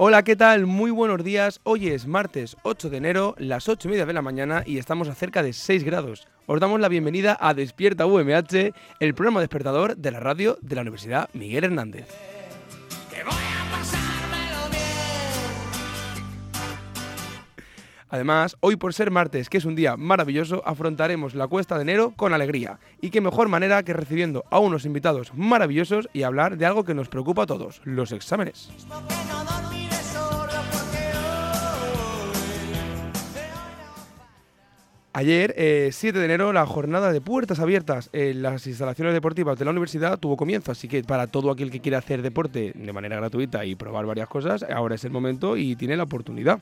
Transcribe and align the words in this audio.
Hola, 0.00 0.22
¿qué 0.22 0.36
tal? 0.36 0.66
Muy 0.66 0.92
buenos 0.92 1.24
días. 1.24 1.58
Hoy 1.64 1.88
es 1.88 2.06
martes 2.06 2.56
8 2.62 2.88
de 2.88 2.98
enero, 2.98 3.34
las 3.36 3.68
8 3.68 3.88
y 3.88 3.90
media 3.90 4.06
de 4.06 4.12
la 4.12 4.22
mañana 4.22 4.62
y 4.64 4.78
estamos 4.78 5.08
a 5.08 5.14
cerca 5.16 5.42
de 5.42 5.52
6 5.52 5.82
grados. 5.82 6.28
Os 6.46 6.60
damos 6.60 6.78
la 6.78 6.86
bienvenida 6.86 7.36
a 7.40 7.52
Despierta 7.52 8.06
UMH, 8.06 8.72
el 9.00 9.14
programa 9.14 9.40
despertador 9.40 9.96
de 9.96 10.12
la 10.12 10.20
radio 10.20 10.56
de 10.62 10.76
la 10.76 10.82
Universidad 10.82 11.28
Miguel 11.32 11.64
Hernández. 11.64 12.06
Además, 18.08 18.56
hoy 18.60 18.76
por 18.76 18.94
ser 18.94 19.10
martes, 19.10 19.50
que 19.50 19.58
es 19.58 19.64
un 19.64 19.74
día 19.74 19.96
maravilloso, 19.96 20.62
afrontaremos 20.64 21.34
la 21.34 21.48
cuesta 21.48 21.74
de 21.74 21.82
enero 21.82 22.12
con 22.16 22.32
alegría. 22.32 22.78
Y 23.00 23.10
qué 23.10 23.20
mejor 23.20 23.48
manera 23.48 23.82
que 23.82 23.94
recibiendo 23.94 24.44
a 24.52 24.60
unos 24.60 24.84
invitados 24.84 25.34
maravillosos 25.34 26.08
y 26.12 26.22
hablar 26.22 26.56
de 26.56 26.66
algo 26.66 26.84
que 26.84 26.94
nos 26.94 27.08
preocupa 27.08 27.42
a 27.42 27.46
todos, 27.46 27.80
los 27.84 28.12
exámenes. 28.12 28.70
Ayer, 35.18 35.52
eh, 35.56 35.90
7 35.90 36.16
de 36.16 36.24
enero, 36.26 36.52
la 36.52 36.64
jornada 36.64 37.12
de 37.12 37.20
puertas 37.20 37.58
abiertas 37.58 38.08
en 38.12 38.40
las 38.40 38.64
instalaciones 38.68 39.12
deportivas 39.14 39.58
de 39.58 39.64
la 39.64 39.72
universidad 39.72 40.16
tuvo 40.16 40.36
comienzo, 40.36 40.70
así 40.70 40.86
que 40.86 41.02
para 41.02 41.26
todo 41.26 41.50
aquel 41.50 41.72
que 41.72 41.80
quiera 41.80 41.98
hacer 41.98 42.22
deporte 42.22 42.70
de 42.72 42.92
manera 42.92 43.16
gratuita 43.16 43.64
y 43.64 43.74
probar 43.74 44.06
varias 44.06 44.28
cosas, 44.28 44.62
ahora 44.62 44.94
es 44.94 45.02
el 45.02 45.10
momento 45.10 45.56
y 45.56 45.74
tiene 45.74 45.96
la 45.96 46.04
oportunidad. 46.04 46.60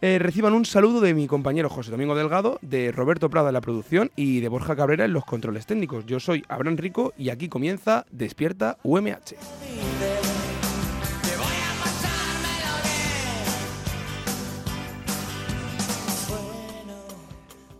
Eh, 0.00 0.18
reciban 0.18 0.54
un 0.54 0.64
saludo 0.64 1.00
de 1.00 1.14
mi 1.14 1.28
compañero 1.28 1.70
José 1.70 1.92
Domingo 1.92 2.16
Delgado, 2.16 2.58
de 2.62 2.90
Roberto 2.90 3.30
Prada 3.30 3.50
en 3.50 3.54
la 3.54 3.60
producción 3.60 4.10
y 4.16 4.40
de 4.40 4.48
Borja 4.48 4.74
Cabrera 4.74 5.04
en 5.04 5.12
los 5.12 5.24
controles 5.24 5.64
técnicos. 5.64 6.04
Yo 6.04 6.18
soy 6.18 6.44
Abraham 6.48 6.76
Rico 6.76 7.12
y 7.16 7.28
aquí 7.30 7.48
comienza 7.48 8.06
Despierta 8.10 8.76
UMH. 8.82 9.36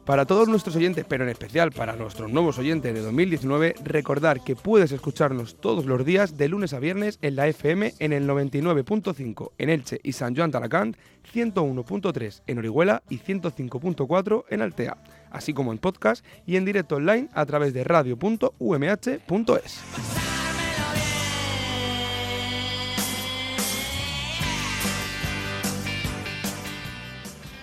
Para 0.04 0.26
todos 0.26 0.48
nuestros 0.48 0.76
oyentes, 0.76 1.06
pero 1.08 1.24
en 1.24 1.30
especial 1.30 1.72
para 1.72 1.96
nuestros 1.96 2.30
nuevos 2.30 2.58
oyentes 2.58 2.92
de 2.92 3.00
2019, 3.00 3.74
recordar 3.84 4.44
que 4.44 4.54
puedes 4.54 4.92
escucharnos 4.92 5.58
todos 5.58 5.86
los 5.86 6.04
días 6.04 6.36
de 6.36 6.48
lunes 6.48 6.74
a 6.74 6.78
viernes 6.78 7.18
en 7.22 7.36
la 7.36 7.48
FM 7.48 7.94
en 7.98 8.12
el 8.12 8.28
99.5 8.28 9.52
en 9.56 9.70
Elche 9.70 10.00
y 10.02 10.12
San 10.12 10.36
Joan 10.36 10.50
Talacant, 10.50 10.98
101.3 11.32 12.42
en 12.46 12.58
Orihuela 12.58 13.02
y 13.08 13.18
105.4 13.18 14.44
en 14.50 14.60
Altea, 14.60 14.98
así 15.30 15.54
como 15.54 15.72
en 15.72 15.78
podcast 15.78 16.22
y 16.46 16.56
en 16.56 16.66
directo 16.66 16.96
online 16.96 17.30
a 17.32 17.46
través 17.46 17.72
de 17.72 17.84
radio.umh.es. 17.84 19.80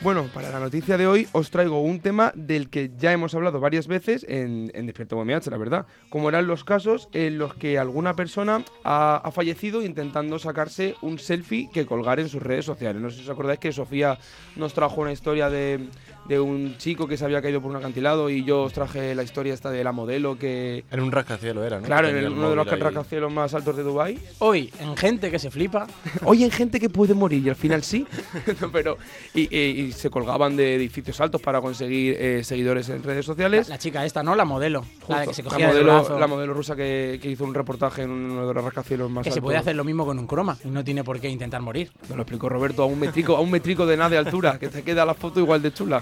Bueno, 0.03 0.28
para 0.34 0.50
la 0.50 0.59
noticia 0.59 0.97
de 0.97 1.06
hoy 1.06 1.28
os 1.31 1.51
traigo 1.51 1.79
un 1.79 2.00
tema 2.00 2.31
del 2.34 2.72
que 2.72 2.89
ya 2.97 3.12
hemos 3.12 3.35
hablado 3.35 3.59
varias 3.59 3.85
veces 3.85 4.25
en, 4.28 4.72
en 4.73 4.88
Despierta 4.88 5.16
UMH, 5.16 5.51
la 5.51 5.57
verdad. 5.57 5.85
Como 6.09 6.28
eran 6.28 6.47
los 6.47 6.63
casos 6.63 7.07
en 7.13 7.38
los 7.38 7.53
que 7.53 7.78
alguna 7.78 8.16
persona 8.16 8.66
ha, 8.84 9.17
ha 9.17 9.31
fallecido 9.31 9.84
intentando 9.84 10.40
sacarse 10.40 10.95
un 11.03 11.19
selfie 11.19 11.69
que 11.72 11.85
colgar 11.85 12.19
en 12.19 12.29
sus 12.29 12.41
redes 12.41 12.66
sociales. 12.66 13.00
No 13.00 13.11
sé 13.11 13.17
si 13.17 13.23
os 13.25 13.29
acordáis 13.29 13.59
que 13.59 13.72
Sofía 13.72 14.17
nos 14.56 14.73
trajo 14.73 15.01
una 15.01 15.11
historia 15.11 15.51
de, 15.51 15.88
de 16.31 16.39
un 16.39 16.77
chico 16.77 17.07
que 17.07 17.17
se 17.17 17.25
había 17.25 17.41
caído 17.41 17.61
por 17.61 17.69
un 17.71 17.75
acantilado 17.77 18.29
y 18.29 18.43
yo 18.45 18.63
os 18.63 18.73
traje 18.73 19.13
la 19.15 19.23
historia 19.23 19.53
esta 19.53 19.69
de 19.69 19.83
la 19.83 19.91
modelo 19.91 20.37
que... 20.39 20.85
En 20.89 21.01
un 21.01 21.11
rascacielos 21.11 21.65
era, 21.65 21.79
¿no? 21.79 21.85
Claro, 21.85 22.07
en 22.07 22.31
uno 22.31 22.49
de 22.49 22.55
los 22.55 22.67
ahí. 22.71 22.79
rascacielos 22.79 23.31
más 23.33 23.53
altos 23.53 23.75
de 23.75 23.83
Dubái. 23.83 24.17
Hoy, 24.39 24.71
en 24.79 24.95
gente 24.95 25.29
que 25.29 25.39
se 25.39 25.51
flipa, 25.51 25.87
Oye, 26.23 26.45
hay 26.45 26.51
gente 26.51 26.79
que 26.79 26.89
puede 26.89 27.13
morir 27.13 27.45
y 27.45 27.49
al 27.49 27.55
final 27.55 27.83
sí. 27.83 28.07
No, 28.61 28.71
pero 28.71 28.97
y, 29.33 29.53
y- 29.55 29.81
y 29.81 29.91
se 29.91 30.09
colgaban 30.09 30.55
de 30.55 30.75
edificios 30.75 31.19
altos 31.19 31.41
para 31.41 31.59
conseguir 31.61 32.15
eh, 32.17 32.43
seguidores 32.43 32.87
en 32.89 33.03
redes 33.03 33.25
sociales. 33.25 33.67
la 33.69 33.77
chica 33.77 34.05
esta, 34.05 34.23
¿no? 34.23 34.33
La 34.35 34.45
modelo. 34.45 34.85
La 35.09 35.21
de 35.21 35.27
que 35.27 35.33
se 35.33 35.43
cogía 35.43 35.67
modelo, 35.67 35.93
brazo. 35.95 36.17
la 36.19 36.27
modelo 36.27 36.53
rusa 36.53 36.75
que, 36.75 37.19
que 37.21 37.29
hizo 37.29 37.43
un 37.43 37.53
reportaje 37.53 38.03
en 38.03 38.11
uno 38.11 38.47
de 38.47 38.53
los 38.53 38.63
rascacielos 38.63 39.09
más 39.11 39.23
que 39.23 39.31
se 39.31 39.33
altos. 39.39 39.43
puede 39.43 39.57
hacer 39.57 39.75
lo 39.75 39.83
mismo 39.83 40.05
con 40.05 40.17
un 40.17 40.27
croma 40.27 40.57
y 40.63 40.69
no 40.69 40.83
tiene 40.83 41.03
por 41.03 41.19
qué 41.19 41.27
intentar 41.29 41.61
morir. 41.61 41.91
Me 42.09 42.15
lo 42.15 42.21
explicó 42.21 42.47
Roberto 42.47 42.83
a 42.83 42.85
un 42.85 42.99
metrico, 42.99 43.35
a 43.35 43.41
un 43.41 43.51
metrico 43.51 43.85
de 43.85 43.97
nada 43.97 44.09
de 44.11 44.17
altura, 44.17 44.57
que 44.59 44.69
te 44.69 44.83
queda 44.83 45.05
la 45.05 45.13
foto 45.13 45.39
igual 45.39 45.61
de 45.61 45.73
chula. 45.73 46.01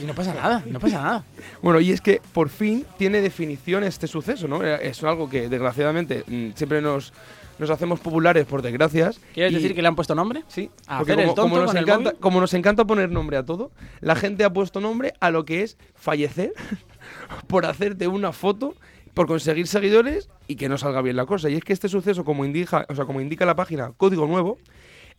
Y 0.00 0.04
no 0.04 0.14
pasa 0.14 0.34
nada, 0.34 0.62
no 0.66 0.78
pasa 0.78 1.02
nada. 1.02 1.24
Bueno, 1.62 1.80
y 1.80 1.90
es 1.92 2.00
que 2.00 2.20
por 2.32 2.48
fin 2.50 2.84
tiene 2.98 3.20
definición 3.20 3.82
este 3.84 4.06
suceso, 4.06 4.46
¿no? 4.46 4.64
Eh, 4.64 4.78
Es 4.88 5.02
algo 5.02 5.28
que 5.28 5.48
desgraciadamente 5.48 6.24
mm, 6.26 6.50
siempre 6.54 6.80
nos, 6.80 7.12
nos 7.58 7.70
hacemos 7.70 7.98
populares 7.98 8.44
por 8.46 8.62
desgracias. 8.62 9.18
¿Quieres 9.34 9.52
y- 9.52 9.56
decir 9.56 9.74
que 9.74 9.82
le 9.82 9.88
han 9.88 9.96
puesto 9.96 10.14
nombre? 10.14 10.44
Sí, 10.48 10.70
¿A 10.86 10.98
porque 10.98 11.12
hacer 11.12 11.24
el 11.24 11.30
como, 11.34 11.42
como 11.50 11.58
nos 11.62 11.74
encanta, 11.74 12.12
como 12.20 12.40
nos 12.40 12.54
encanta 12.54 12.84
poner 12.84 13.10
nombre 13.10 13.36
a 13.38 13.44
todo, 13.44 13.72
la 14.00 14.14
gente 14.14 14.44
ha 14.44 14.52
puesto 14.52 14.80
nombre 14.80 15.14
a 15.20 15.30
lo 15.30 15.44
que 15.44 15.62
es 15.62 15.76
fallecer 15.96 16.52
por 17.46 17.66
hacerte 17.66 18.06
una 18.08 18.32
foto, 18.32 18.74
por 19.14 19.26
conseguir 19.26 19.66
seguidores 19.66 20.28
y 20.46 20.56
que 20.56 20.68
no 20.68 20.78
salga 20.78 21.02
bien 21.02 21.16
la 21.16 21.26
cosa. 21.26 21.48
Y 21.50 21.54
es 21.54 21.64
que 21.64 21.72
este 21.72 21.88
suceso, 21.88 22.24
como 22.24 22.44
indica, 22.44 22.86
o 22.88 22.94
sea, 22.94 23.04
como 23.04 23.20
indica 23.20 23.44
la 23.46 23.56
página 23.56 23.92
Código 23.96 24.26
Nuevo, 24.26 24.58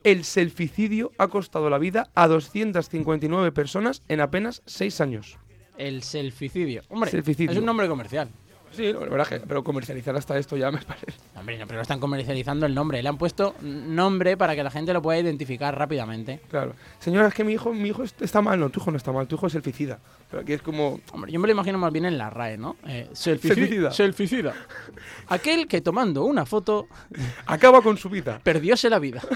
el 0.03 0.23
selficidio 0.23 1.11
ha 1.17 1.27
costado 1.27 1.69
la 1.69 1.77
vida 1.77 2.09
a 2.15 2.27
259 2.27 3.51
personas 3.51 4.01
en 4.07 4.21
apenas 4.21 4.61
6 4.65 5.01
años. 5.01 5.37
El 5.77 6.03
selficidio. 6.03 6.81
Hombre, 6.89 7.09
Selficidio. 7.11 7.51
es 7.51 7.57
un 7.57 7.65
nombre 7.65 7.87
comercial. 7.87 8.29
Sí, 8.71 8.93
la 8.93 8.99
verdad 8.99 9.25
que, 9.27 9.39
pero 9.39 9.63
comercializar 9.63 10.15
hasta 10.15 10.37
esto 10.37 10.55
ya 10.55 10.69
me 10.71 10.77
parece. 10.85 11.13
Hombre, 11.35 11.57
no, 11.57 11.65
pero 11.65 11.77
no 11.77 11.81
están 11.81 11.99
comercializando 11.99 12.65
el 12.67 12.75
nombre. 12.75 13.01
Le 13.01 13.09
han 13.09 13.17
puesto 13.17 13.55
nombre 13.61 14.37
para 14.37 14.55
que 14.55 14.63
la 14.63 14.69
gente 14.69 14.93
lo 14.93 15.01
pueda 15.01 15.19
identificar 15.19 15.75
rápidamente. 15.75 16.39
Claro. 16.49 16.73
Señora, 16.99 17.29
es 17.29 17.33
que 17.33 17.43
mi 17.43 17.53
hijo, 17.53 17.73
mi 17.73 17.89
hijo 17.89 18.03
est- 18.03 18.21
está 18.21 18.41
mal. 18.43 18.59
No, 18.59 18.69
tu 18.69 18.79
hijo 18.79 18.91
no 18.91 18.97
está 18.97 19.11
mal, 19.11 19.27
tu 19.27 19.35
hijo 19.37 19.47
es 19.47 19.53
selficida. 19.53 19.99
Pero 20.29 20.43
aquí 20.43 20.53
es 20.53 20.61
como. 20.61 20.99
Hombre, 21.13 21.31
yo 21.31 21.39
me 21.39 21.47
lo 21.47 21.53
imagino 21.53 21.79
más 21.79 21.91
bien 21.91 22.05
en 22.05 22.17
la 22.19 22.29
RAE, 22.29 22.57
¿no? 22.59 22.75
Eh, 22.85 23.07
selfici- 23.13 23.39
Selficida. 23.55 23.91
Selficida. 23.91 24.53
Aquel 25.29 25.67
que 25.67 25.81
tomando 25.81 26.25
una 26.25 26.45
foto 26.45 26.87
Acaba 27.47 27.81
con 27.81 27.97
su 27.97 28.09
vida. 28.09 28.39
perdióse 28.43 28.89
la 28.89 28.99
vida. 28.99 29.21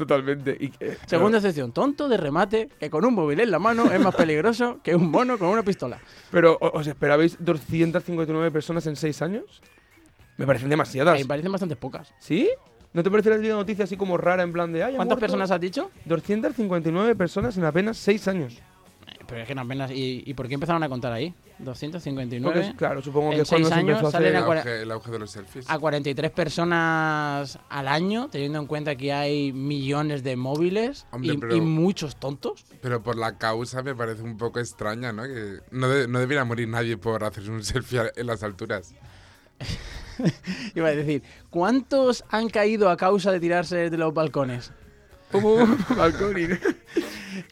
Totalmente. 0.00 0.56
Y, 0.58 0.70
que- 0.70 0.96
Segunda 1.06 1.36
excepción, 1.36 1.72
tonto 1.72 2.08
de 2.08 2.16
remate 2.16 2.70
que 2.80 2.88
con 2.88 3.04
un 3.04 3.12
móvil 3.12 3.38
en 3.40 3.50
la 3.50 3.58
mano 3.58 3.92
es 3.92 4.00
más 4.00 4.14
peligroso 4.14 4.80
que 4.82 4.96
un 4.96 5.10
mono 5.10 5.36
con 5.38 5.48
una 5.48 5.62
pistola. 5.62 5.98
Pero, 6.30 6.56
¿o- 6.58 6.78
¿os 6.78 6.86
esperabais 6.86 7.36
259 7.38 8.50
personas 8.50 8.86
en 8.86 8.96
6 8.96 9.20
años? 9.20 9.60
Me 10.38 10.46
parecen 10.46 10.70
demasiadas. 10.70 11.18
Me 11.18 11.26
parecen 11.26 11.52
bastante 11.52 11.76
pocas. 11.76 12.14
¿Sí? 12.18 12.48
¿No 12.94 13.02
te 13.02 13.10
parece 13.10 13.28
la 13.28 13.36
noticia 13.56 13.84
así 13.84 13.96
como 13.98 14.16
rara 14.16 14.42
en 14.42 14.52
plan 14.54 14.72
de... 14.72 14.82
Ay, 14.82 14.94
¿Cuántas 14.96 15.16
muerto 15.16 15.20
personas 15.20 15.50
has 15.50 15.60
dicho? 15.60 15.90
259 16.06 17.14
personas 17.14 17.56
en 17.58 17.64
apenas 17.64 17.98
6 17.98 18.26
años. 18.28 18.58
Pero 19.30 19.42
es 19.42 19.48
que 19.48 19.54
no 19.54 19.62
apenas. 19.62 19.90
¿Y, 19.92 20.22
y 20.26 20.34
por 20.34 20.46
qué 20.48 20.54
empezaron 20.54 20.82
a 20.82 20.88
contar 20.90 21.12
ahí? 21.12 21.30
Porque, 21.30 21.64
259. 21.64 22.60
es- 22.60 22.74
claro, 22.74 23.00
supongo 23.00 23.30
que 23.30 23.40
es 23.42 23.48
cuando 23.48 23.68
seis 23.68 23.74
se 23.74 23.80
empezó 23.80 23.98
años 23.98 24.08
a 24.08 24.10
salen 24.10 24.36
hacer... 24.36 24.36
a 24.36 24.52
El 24.52 24.58
auge, 24.58 24.82
el 24.82 24.90
auge 24.90 25.10
de 25.12 25.18
los 25.20 25.30
selfies. 25.30 25.70
a 25.70 25.78
43 25.78 26.30
personas 26.32 27.58
al 27.68 27.88
año, 27.88 28.28
teniendo 28.30 28.58
en 28.58 28.66
cuenta 28.66 28.96
que 28.96 29.12
hay 29.12 29.52
millones 29.52 30.22
de 30.22 30.36
móviles 30.36 31.06
Hombre, 31.12 31.34
y, 31.34 31.36
pero- 31.38 31.54
y 31.56 31.60
muchos 31.60 32.16
tontos. 32.16 32.64
Pero 32.82 33.02
por 33.02 33.16
la 33.16 33.38
causa 33.38 33.82
me 33.82 33.94
parece 33.94 34.22
un 34.22 34.36
poco 34.36 34.58
extraña, 34.58 35.12
¿no? 35.12 35.22
Que 35.24 35.58
no, 35.70 35.88
de- 35.88 36.08
no 36.08 36.18
debería 36.18 36.44
morir 36.44 36.68
nadie 36.68 36.96
por 36.96 37.22
hacerse 37.24 37.50
un 37.50 37.62
selfie 37.64 38.10
en 38.16 38.26
las 38.26 38.42
alturas. 38.42 38.94
Iba 40.74 40.88
a 40.88 40.92
decir, 40.94 41.22
¿cuántos 41.50 42.24
han 42.30 42.48
caído 42.48 42.90
a 42.90 42.96
causa 42.96 43.32
de 43.32 43.40
tirarse 43.40 43.90
de 43.90 43.96
los 43.98 44.12
balcones? 44.12 44.72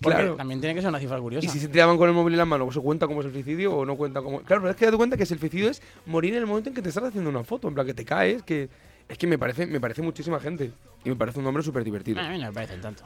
Porque 0.02 0.16
Claro. 0.18 0.36
también 0.36 0.60
tiene 0.60 0.74
que 0.74 0.80
ser 0.80 0.90
una 0.90 0.98
cifra 0.98 1.18
curiosa. 1.18 1.46
Y 1.46 1.48
si 1.48 1.60
se 1.60 1.68
tiraban 1.68 1.96
con 1.96 2.08
el 2.08 2.14
móvil 2.14 2.34
en 2.34 2.38
la 2.38 2.44
mano, 2.44 2.68
¿eso 2.68 2.82
cuenta 2.82 3.06
como 3.06 3.22
selficidio 3.22 3.74
o 3.74 3.86
no 3.86 3.96
cuenta 3.96 4.20
como...? 4.20 4.40
Claro, 4.42 4.62
pero 4.62 4.70
es 4.72 4.76
que 4.76 4.84
date 4.84 4.96
cuenta 4.96 5.16
que 5.16 5.26
selficidio 5.26 5.70
es 5.70 5.80
morir 6.06 6.34
en 6.34 6.40
el 6.40 6.46
momento 6.46 6.68
en 6.68 6.74
que 6.74 6.82
te 6.82 6.88
estás 6.88 7.04
haciendo 7.04 7.30
una 7.30 7.44
foto, 7.44 7.68
en 7.68 7.74
plan 7.74 7.86
que 7.86 7.94
te 7.94 8.04
caes, 8.04 8.42
que... 8.42 8.68
Es 9.08 9.16
que 9.16 9.26
me 9.26 9.38
parece, 9.38 9.66
me 9.66 9.80
parece 9.80 10.02
muchísima 10.02 10.38
gente. 10.38 10.70
Y 11.04 11.08
me 11.08 11.16
parece 11.16 11.38
un 11.38 11.44
nombre 11.46 11.62
súper 11.62 11.82
divertido. 11.82 12.20
A 12.20 12.28
mí 12.28 12.38
no 12.38 12.48
me 12.48 12.52
parecen 12.52 12.80
tanto. 12.82 13.04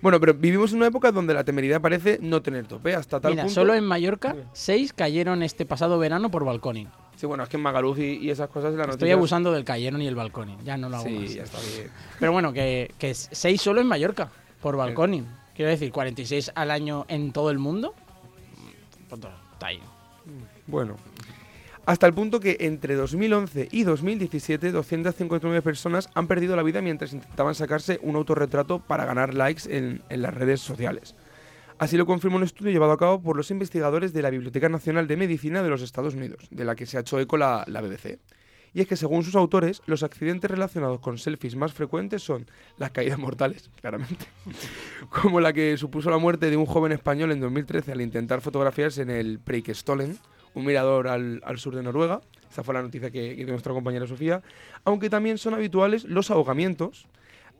Bueno, 0.00 0.20
pero 0.20 0.34
vivimos 0.34 0.70
en 0.70 0.78
una 0.78 0.86
época 0.86 1.10
donde 1.10 1.34
la 1.34 1.42
temeridad 1.42 1.80
parece 1.80 2.18
no 2.22 2.42
tener 2.42 2.66
tope, 2.66 2.94
hasta 2.94 3.18
tal 3.18 3.32
Mira, 3.32 3.44
punto... 3.44 3.54
solo 3.54 3.74
en 3.74 3.84
Mallorca, 3.84 4.36
seis 4.52 4.92
cayeron 4.92 5.42
este 5.42 5.66
pasado 5.66 5.98
verano 5.98 6.30
por 6.30 6.44
balconing. 6.44 6.88
Sí, 7.16 7.26
bueno, 7.26 7.42
es 7.44 7.48
que 7.48 7.56
en 7.56 7.62
Magaluf 7.62 7.98
y, 7.98 8.18
y 8.18 8.30
esas 8.30 8.48
cosas... 8.50 8.74
La 8.74 8.82
Estoy 8.82 8.92
noticia- 8.94 9.14
abusando 9.14 9.50
del 9.52 9.64
cayeron 9.64 10.02
y 10.02 10.06
el 10.06 10.14
balconing. 10.14 10.58
Ya 10.64 10.76
no 10.76 10.88
lo 10.88 10.96
hago 10.96 11.06
Sí, 11.06 11.18
más. 11.18 11.34
ya 11.34 11.42
está 11.44 11.58
bien. 11.60 11.90
Pero 12.20 12.32
bueno, 12.32 12.52
que, 12.52 12.92
que 12.98 13.14
seis 13.14 13.60
solo 13.62 13.80
en 13.80 13.86
Mallorca 13.86 14.30
por 14.60 14.76
balconing. 14.76 15.26
Quiero 15.54 15.70
decir, 15.70 15.90
46 15.90 16.52
al 16.54 16.70
año 16.70 17.06
en 17.08 17.32
todo 17.32 17.50
el 17.50 17.58
mundo. 17.58 17.94
Está 19.10 19.66
ahí. 19.68 19.80
Bueno, 20.66 20.96
hasta 21.86 22.06
el 22.06 22.12
punto 22.12 22.40
que 22.40 22.56
entre 22.60 22.94
2011 22.96 23.68
y 23.70 23.84
2017 23.84 24.72
259 24.72 25.62
personas 25.62 26.10
han 26.14 26.26
perdido 26.26 26.56
la 26.56 26.62
vida 26.62 26.82
mientras 26.82 27.12
intentaban 27.12 27.54
sacarse 27.54 27.98
un 28.02 28.16
autorretrato 28.16 28.80
para 28.80 29.04
ganar 29.06 29.32
likes 29.34 29.62
en, 29.74 30.02
en 30.10 30.22
las 30.22 30.34
redes 30.34 30.60
sociales. 30.60 31.14
Así 31.78 31.98
lo 31.98 32.06
confirma 32.06 32.36
un 32.36 32.42
estudio 32.42 32.72
llevado 32.72 32.92
a 32.92 32.96
cabo 32.96 33.20
por 33.20 33.36
los 33.36 33.50
investigadores 33.50 34.14
de 34.14 34.22
la 34.22 34.30
Biblioteca 34.30 34.70
Nacional 34.70 35.06
de 35.06 35.18
Medicina 35.18 35.62
de 35.62 35.68
los 35.68 35.82
Estados 35.82 36.14
Unidos, 36.14 36.48
de 36.50 36.64
la 36.64 36.74
que 36.74 36.86
se 36.86 36.96
ha 36.96 37.00
hecho 37.00 37.20
eco 37.20 37.36
la, 37.36 37.66
BBC. 37.66 38.18
Y 38.72 38.80
es 38.80 38.86
que 38.86 38.96
según 38.96 39.24
sus 39.24 39.34
autores, 39.34 39.82
los 39.84 40.02
accidentes 40.02 40.50
relacionados 40.50 41.00
con 41.00 41.18
selfies 41.18 41.54
más 41.54 41.74
frecuentes 41.74 42.22
son 42.22 42.46
las 42.78 42.92
caídas 42.92 43.18
mortales, 43.18 43.70
claramente, 43.80 44.24
como 45.10 45.38
la 45.38 45.52
que 45.52 45.76
supuso 45.76 46.08
la 46.08 46.16
muerte 46.16 46.48
de 46.48 46.56
un 46.56 46.64
joven 46.64 46.92
español 46.92 47.30
en 47.30 47.40
2013 47.40 47.92
al 47.92 48.00
intentar 48.00 48.40
fotografiarse 48.40 49.02
en 49.02 49.10
el 49.10 49.38
Preikestolen, 49.38 50.18
un 50.54 50.64
mirador 50.64 51.08
al, 51.08 51.42
al 51.44 51.58
sur 51.58 51.76
de 51.76 51.82
Noruega. 51.82 52.22
Esa 52.50 52.64
fue 52.64 52.72
la 52.72 52.80
noticia 52.80 53.10
que, 53.10 53.36
que 53.36 53.44
dio 53.44 53.48
nuestra 53.48 53.74
compañera 53.74 54.06
Sofía. 54.06 54.42
Aunque 54.84 55.10
también 55.10 55.36
son 55.36 55.52
habituales 55.52 56.04
los 56.04 56.30
ahogamientos, 56.30 57.06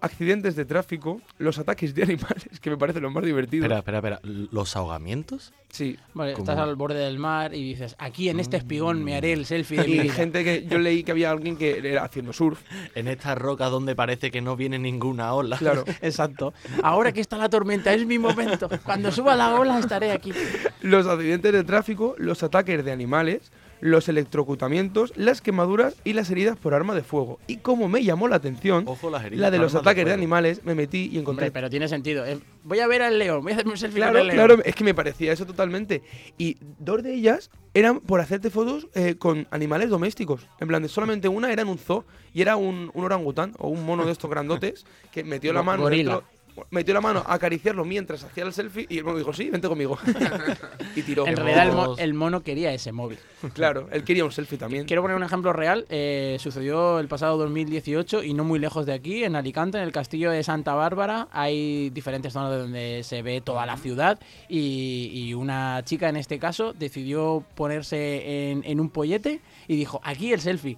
accidentes 0.01 0.57
de 0.57 0.65
tráfico, 0.65 1.21
los 1.39 1.59
ataques 1.59 1.95
de 1.95 2.03
animales, 2.05 2.61
que 2.61 2.71
me 2.71 2.77
parece 2.77 3.01
lo 3.01 3.11
más 3.11 3.25
divertido. 3.25 3.65
Espera, 3.65 3.79
espera, 3.79 3.99
espera. 3.99 4.21
¿Los 4.23 4.77
ahogamientos? 4.77 5.53
Sí. 5.71 5.99
Vale, 6.15 6.33
¿Cómo? 6.33 6.45
estás 6.45 6.59
al 6.59 6.77
borde 6.77 6.99
del 6.99 7.19
mar 7.19 7.55
y 7.55 7.63
dices, 7.63 7.97
aquí 7.99 8.29
en 8.29 8.41
este 8.41 8.57
espigón 8.57 9.05
me 9.05 9.17
haré 9.17 9.33
el 9.33 9.47
selfie 9.47 9.83
de 9.83 9.89
mi 9.89 9.99
vida. 9.99 10.13
gente 10.13 10.45
que 10.45 10.67
yo 10.67 10.79
leí 10.79 11.03
que 11.03 11.11
había 11.13 11.31
alguien 11.31 11.57
que 11.57 11.79
era 11.79 12.05
haciendo 12.05 12.33
surf. 12.33 12.61
En 12.95 13.09
esta 13.09 13.35
roca 13.35 13.67
donde 13.67 13.95
parece 13.95 14.31
que 14.31 14.41
no 14.41 14.57
viene 14.57 14.79
ninguna 14.79 15.33
ola. 15.35 15.59
Claro. 15.59 15.85
Exacto. 16.01 16.55
Ahora 16.83 17.13
que 17.13 17.21
está 17.21 17.37
la 17.37 17.49
tormenta, 17.49 17.93
es 17.93 18.07
mi 18.07 18.19
momento. 18.19 18.69
Cuando 18.85 19.13
suba 19.13 19.35
la 19.37 19.55
ola 19.55 19.79
estaré 19.79 20.13
aquí. 20.13 20.33
los 20.81 21.07
accidentes 21.07 21.53
de 21.53 21.65
tráfico, 21.65 22.15
los 22.19 22.43
ataques 22.43 22.85
de 22.85 22.93
animales, 22.93 23.51
los 23.81 24.09
electrocutamientos, 24.09 25.13
las 25.17 25.41
quemaduras 25.41 25.97
y 26.05 26.13
las 26.13 26.31
heridas 26.31 26.57
por 26.57 26.75
arma 26.75 26.95
de 26.95 27.03
fuego. 27.03 27.39
Y 27.47 27.59
como 27.59 27.89
me 27.89 28.03
llamó 28.05 28.29
la 28.29 28.37
atención, 28.37 28.85
Ojo 28.87 29.11
las 29.11 29.25
heridas. 29.25 29.41
la 29.43 29.51
de 29.51 29.59
los 29.59 29.75
ataques 29.75 30.05
de, 30.05 30.13
animales, 30.13 30.63
me 30.65 30.75
metí 30.75 31.09
y 31.13 31.19
encontré... 31.19 31.47
Hombre, 31.47 31.51
pero 31.53 31.71
tiene 31.71 31.89
sentido. 31.89 32.25
Eh, 32.27 32.39
voy 32.65 32.81
a 32.81 32.87
ver 32.87 33.03
al 33.03 33.19
león, 33.19 33.43
voy 33.43 33.53
a 33.53 33.55
hacerme 33.57 33.73
un 33.73 33.79
selfie 33.79 33.99
Claro, 34.01 34.13
con 34.15 34.21
el 34.23 34.27
león. 34.29 34.37
claro, 34.47 34.63
es 34.65 34.75
que 34.75 34.85
me 34.85 34.95
parecía 34.95 35.33
eso 35.33 35.47
totalmente. 35.47 36.03
Y 36.39 36.57
dos 36.79 37.03
de 37.03 37.15
ellas 37.15 37.51
eran 37.75 38.01
por 38.01 38.21
hacerte 38.21 38.51
fotos 38.51 38.89
eh, 38.95 39.17
con 39.17 39.47
animales 39.51 39.91
domésticos. 39.91 40.47
En 40.61 40.69
plan, 40.69 40.83
de 40.83 40.89
solamente 40.89 41.29
una 41.29 41.53
era 41.53 41.63
en 41.63 41.69
un 41.69 41.79
zoo 41.79 42.05
y 42.33 42.43
era 42.43 42.57
un, 42.57 42.91
un 42.95 43.05
orangután 43.05 43.53
o 43.59 43.69
un 43.69 43.85
mono 43.85 44.05
de 44.07 44.13
estos 44.13 44.31
grandotes 44.31 44.87
que 45.13 45.25
metió 45.25 45.53
la 45.53 45.63
mano 45.63 45.83
gorila. 45.83 46.13
dentro- 46.15 46.36
metió 46.71 46.95
la 46.95 47.01
mano 47.01 47.23
a 47.27 47.35
acariciarlo 47.35 47.85
mientras 47.85 48.25
hacía 48.25 48.45
el 48.45 48.53
selfie 48.53 48.87
y 48.89 48.99
el 48.99 49.05
mono 49.05 49.19
dijo, 49.19 49.33
sí, 49.33 49.51
vente 49.51 49.69
conmigo. 49.69 49.99
y 50.97 51.03
tiró. 51.03 51.27
En 51.27 51.37
realidad 51.37 51.67
el, 51.69 51.73
mo- 51.75 51.97
el 51.99 52.15
mono 52.15 52.43
quería 52.43 52.73
ese 52.73 52.93
móvil. 52.93 53.19
Claro, 53.55 53.89
él 53.93 54.05
quería 54.05 54.25
un 54.25 54.33
selfie 54.33 54.59
también. 54.59 54.87
Quiero 54.87 55.03
poner 55.03 55.17
un 55.17 55.23
ejemplo 55.23 55.53
real. 55.53 55.87
eh, 55.89 56.37
sucedió 56.41 56.99
el 57.01 57.09
pasado 57.09 57.37
2018 57.39 58.23
y 58.23 58.35
no 58.35 58.45
muy 58.45 58.59
lejos 58.59 58.87
de 58.87 58.95
aquí, 58.95 59.25
en 59.25 59.37
Alicante, 59.37 59.79
en 59.79 59.85
el 59.85 59.93
castillo 59.93 60.31
de 60.31 60.43
Santa 60.43 60.75
Bárbara. 60.75 61.29
Hay 61.33 61.91
diferentes 61.91 62.33
zonas 62.33 62.51
de 62.53 62.59
donde 62.59 63.01
se 63.05 63.23
ve 63.23 63.41
toda 63.41 63.67
la 63.67 63.77
ciudad 63.77 64.19
y, 64.49 65.11
y 65.13 65.35
una 65.35 65.83
chica 65.85 66.09
en 66.09 66.17
este 66.17 66.39
caso 66.39 66.73
decidió 66.73 67.45
ponerse 67.55 68.51
en, 68.51 68.63
en 68.65 68.81
un 68.81 68.91
pollete 68.91 69.41
y 69.69 69.77
dijo, 69.77 70.01
aquí 70.05 70.33
el 70.33 70.41
selfie. 70.41 70.77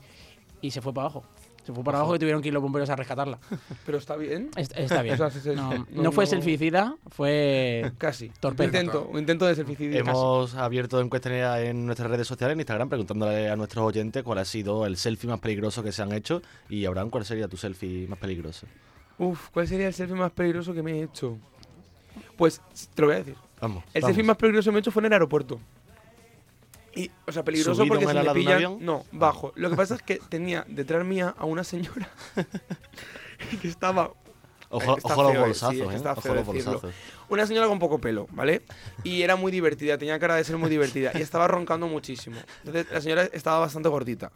Y 0.60 0.72
se 0.72 0.81
fue 0.82 0.92
para 0.92 1.06
abajo. 1.06 1.24
Se 1.69 1.75
fue 1.75 1.85
para 1.85 1.99
abajo 1.99 2.17
y 2.17 2.19
tuvieron 2.19 2.41
que 2.41 2.49
ir 2.49 2.55
los 2.55 2.62
bomberos 2.62 2.88
a 2.88 2.97
rescatarla. 2.97 3.38
Pero 3.85 3.99
está 3.99 4.17
bien. 4.17 4.49
Est- 4.56 4.73
Está 4.75 5.03
bien. 5.03 5.17
O 5.17 5.19
sea, 5.19 5.29
se- 5.29 5.43
se- 5.43 5.55
No, 5.55 5.70
no- 5.75 5.87
no 5.91 6.12
fue 6.12 6.25
no- 6.25 6.31
selficida, 6.31 6.97
fue... 7.09 7.93
Casi. 7.99 8.31
Torpeza. 8.41 8.70
Un 8.70 8.75
intento, 8.75 9.09
un 9.12 9.19
intento 9.19 9.44
de 9.44 9.55
selficidio. 9.55 9.99
Hemos 9.99 10.55
abierto 10.55 10.99
encuestas 10.99 11.61
en 11.61 11.85
nuestras 11.85 12.09
redes 12.11 12.26
sociales, 12.26 12.55
en 12.55 12.61
Instagram, 12.61 12.88
preguntándole 12.88 13.50
a 13.50 13.56
nuestros 13.56 13.85
oyentes 13.85 14.23
cuál 14.23 14.38
ha 14.38 14.47
sido 14.47 14.87
el 14.87 14.97
selfie 14.97 15.29
más 15.29 15.41
peligroso 15.41 15.82
que 15.82 15.93
se 15.93 16.00
han 16.00 16.12
hecho. 16.12 16.41
Y 16.70 16.87
Abraham, 16.87 17.11
¿cuál 17.11 17.26
sería 17.26 17.49
tu 17.49 17.59
selfie 17.59 18.09
más 18.09 18.19
peligroso? 18.19 18.67
Uf, 19.19 19.50
¿cuál 19.50 19.69
sería 19.69 19.88
el 19.88 19.93
selfie 19.93 20.17
más 20.17 20.32
peligroso 20.32 20.73
que 20.73 20.82
me 20.82 20.93
he 21.00 21.03
hecho? 21.03 21.37
Pues 22.38 22.62
te 22.94 23.03
lo 23.03 23.09
voy 23.09 23.17
a 23.17 23.19
decir. 23.19 23.35
Vamos. 23.61 23.85
El 23.93 24.00
vamos. 24.00 24.15
selfie 24.15 24.25
más 24.26 24.37
peligroso 24.38 24.70
que 24.70 24.73
me 24.73 24.79
he 24.79 24.81
hecho 24.81 24.91
fue 24.91 25.03
en 25.03 25.06
el 25.06 25.12
aeropuerto. 25.12 25.61
Y, 26.98 27.10
o 27.28 27.32
sea, 27.32 27.44
peligroso 27.44 27.76
¿Subido 27.76 27.94
porque 27.94 28.08
si 28.08 28.14
me 28.26 28.34
pillan... 28.34 28.54
avión? 28.54 28.78
No, 28.80 29.04
bajo. 29.12 29.52
Lo 29.54 29.70
que 29.70 29.76
pasa 29.76 29.94
es 29.94 30.02
que 30.02 30.16
tenía 30.28 30.64
detrás 30.68 31.04
mía 31.04 31.32
a 31.38 31.44
una 31.44 31.62
señora 31.62 32.08
que 33.62 33.68
estaba... 33.68 34.12
Ojo, 34.70 34.98
Está 34.98 35.12
ojo 35.14 35.20
a 35.20 35.24
los 35.24 35.34
eh, 35.34 35.38
bolsazos, 35.38 35.74
sí, 35.76 35.80
¿eh? 35.80 35.94
está 35.96 36.12
Ojo 36.12 36.20
feo 36.20 36.32
a 36.32 36.34
los 36.34 36.46
decirlo. 36.46 36.72
bolsazos. 36.72 36.94
Una 37.30 37.46
señora 37.46 37.68
con 37.68 37.78
poco 37.78 38.00
pelo, 38.00 38.26
¿vale? 38.32 38.62
Y 39.04 39.22
era 39.22 39.36
muy 39.36 39.50
divertida, 39.52 39.96
tenía 39.96 40.18
cara 40.18 40.34
de 40.34 40.44
ser 40.44 40.58
muy 40.58 40.68
divertida. 40.76 41.12
Y 41.14 41.22
estaba 41.22 41.46
roncando 41.48 41.86
muchísimo. 41.86 42.36
Entonces 42.64 42.86
la 42.92 43.00
señora 43.00 43.22
estaba 43.32 43.60
bastante 43.60 43.88
gordita. 43.88 44.30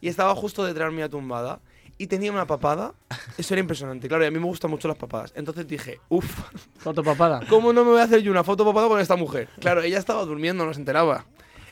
Y 0.00 0.08
estaba 0.08 0.34
justo 0.34 0.64
detrás 0.64 0.92
mía 0.92 1.08
tumbada. 1.08 1.60
Y 1.96 2.06
tenía 2.08 2.30
una 2.30 2.46
papada. 2.46 2.94
Eso 3.38 3.54
era 3.54 3.60
impresionante. 3.60 4.08
Claro, 4.08 4.24
y 4.24 4.26
a 4.26 4.30
mí 4.30 4.38
me 4.38 4.44
gustan 4.46 4.70
mucho 4.70 4.88
las 4.88 4.96
papadas. 4.96 5.32
Entonces 5.34 5.66
dije, 5.66 6.00
uff, 6.08 6.42
Foto 6.78 7.02
papada. 7.02 7.40
¿Cómo 7.48 7.72
no 7.72 7.84
me 7.84 7.92
voy 7.92 8.00
a 8.00 8.04
hacer 8.04 8.20
yo 8.22 8.30
una 8.30 8.44
foto 8.44 8.64
papada 8.64 8.88
con 8.88 9.00
esta 9.00 9.16
mujer? 9.16 9.48
Claro, 9.60 9.82
ella 9.82 9.98
estaba 9.98 10.24
durmiendo, 10.24 10.64
no 10.66 10.74
se 10.74 10.80
enteraba. 10.80 11.24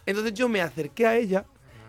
Entonces 0.07 0.35
yo 0.35 0.49
me 0.49 0.61
acerqué 0.61 1.07
a 1.07 1.17
ella, 1.17 1.45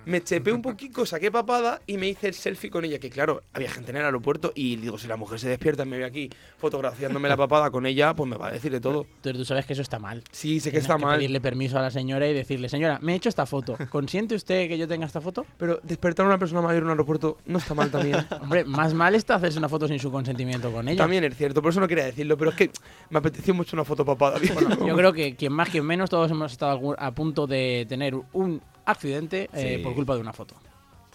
me 0.08 0.24
chepé 0.24 0.52
un 0.54 0.62
poquito, 0.62 1.06
saqué 1.06 1.32
papada 1.32 1.82
y 1.86 1.98
me 1.98 2.08
hice 2.08 2.28
el 2.30 2.34
selfie 2.34 2.70
con 2.70 2.86
ella. 2.86 2.98
Que 2.98 3.10
claro, 3.10 3.44
había 3.54 3.70
gente 3.70 3.92
en 3.92 3.98
el 3.98 4.06
aeropuerto 4.06 4.54
y 4.56 4.78
digo, 4.78 4.98
si 4.98 5.08
la 5.08 5.18
mujer 5.18 5.40
se 5.40 5.50
despierta 5.50 5.84
y 5.84 5.86
me 5.86 5.98
ve 5.98 6.06
aquí 6.06 6.30
fotografiándome 6.58 7.28
la 7.30 7.38
papada 7.38 7.70
con 7.72 7.86
ella, 7.86 8.14
pues 8.14 8.30
me 8.30 8.38
va 8.38 8.48
a 8.48 8.52
decir 8.52 8.72
de 8.72 8.80
todo. 8.80 9.06
Entonces 9.18 9.38
tú 9.38 9.46
sabes 9.46 9.66
que 9.66 9.74
eso 9.74 9.82
está 9.82 10.00
mal. 10.00 10.24
Sí, 10.32 10.60
sé 10.60 10.70
que 10.70 10.80
Tienes 10.80 10.86
está 10.86 10.98
mal. 10.98 11.18
pedirle 11.18 11.42
permiso 11.42 11.78
a 11.78 11.82
la 11.82 11.92
señora 11.92 12.28
y 12.28 12.34
decirle, 12.34 12.70
señora, 12.70 13.00
me 13.02 13.14
he 13.14 13.16
hecho 13.16 13.30
esta 13.30 13.46
foto. 13.46 13.78
¿Consiente 13.90 14.36
usted 14.36 14.68
que 14.68 14.78
yo 14.78 14.88
tenga 14.88 15.06
esta 15.06 15.22
foto? 15.22 15.46
Pero 15.58 15.80
despertar 15.84 16.26
a 16.26 16.30
una 16.30 16.38
persona 16.40 16.62
mayor 16.62 16.80
en 16.80 16.86
un 16.86 16.92
aeropuerto 16.92 17.38
no 17.46 17.58
está 17.58 17.74
mal 17.74 17.92
también. 17.92 18.26
Hombre, 18.42 18.64
más 18.64 18.94
mal 18.94 19.14
está 19.14 19.36
hacerse 19.36 19.60
una 19.60 19.70
foto 19.70 19.88
sin 19.88 20.00
su 20.00 20.12
consentimiento 20.12 20.72
con 20.72 20.88
ella. 20.88 20.98
también 20.98 21.24
es 21.26 21.36
cierto, 21.36 21.62
por 21.62 21.72
eso 21.72 21.80
no 21.80 21.88
quería 21.88 22.06
decirlo, 22.06 22.38
pero 22.38 22.52
es 22.52 22.56
que 22.58 22.72
me 23.10 23.20
apeteció 23.20 23.54
mucho 23.54 23.76
una 23.76 23.84
foto 23.84 24.06
papada. 24.06 24.40
Yo 24.86 24.96
creo 24.96 25.12
que 25.14 25.36
quien 25.36 25.54
más, 25.54 25.70
quien 25.70 25.86
menos, 25.86 26.10
todos 26.10 26.32
hemos 26.32 26.52
estado 26.52 26.96
a 26.98 27.12
punto 27.12 27.46
de 27.46 27.86
tener 27.90 28.16
un 28.34 28.62
accidente 28.92 29.50
eh, 29.54 29.76
Sí. 29.78 29.84
por 29.84 29.94
culpa 29.94 30.16
de 30.16 30.22
una 30.22 30.34
foto. 30.34 30.56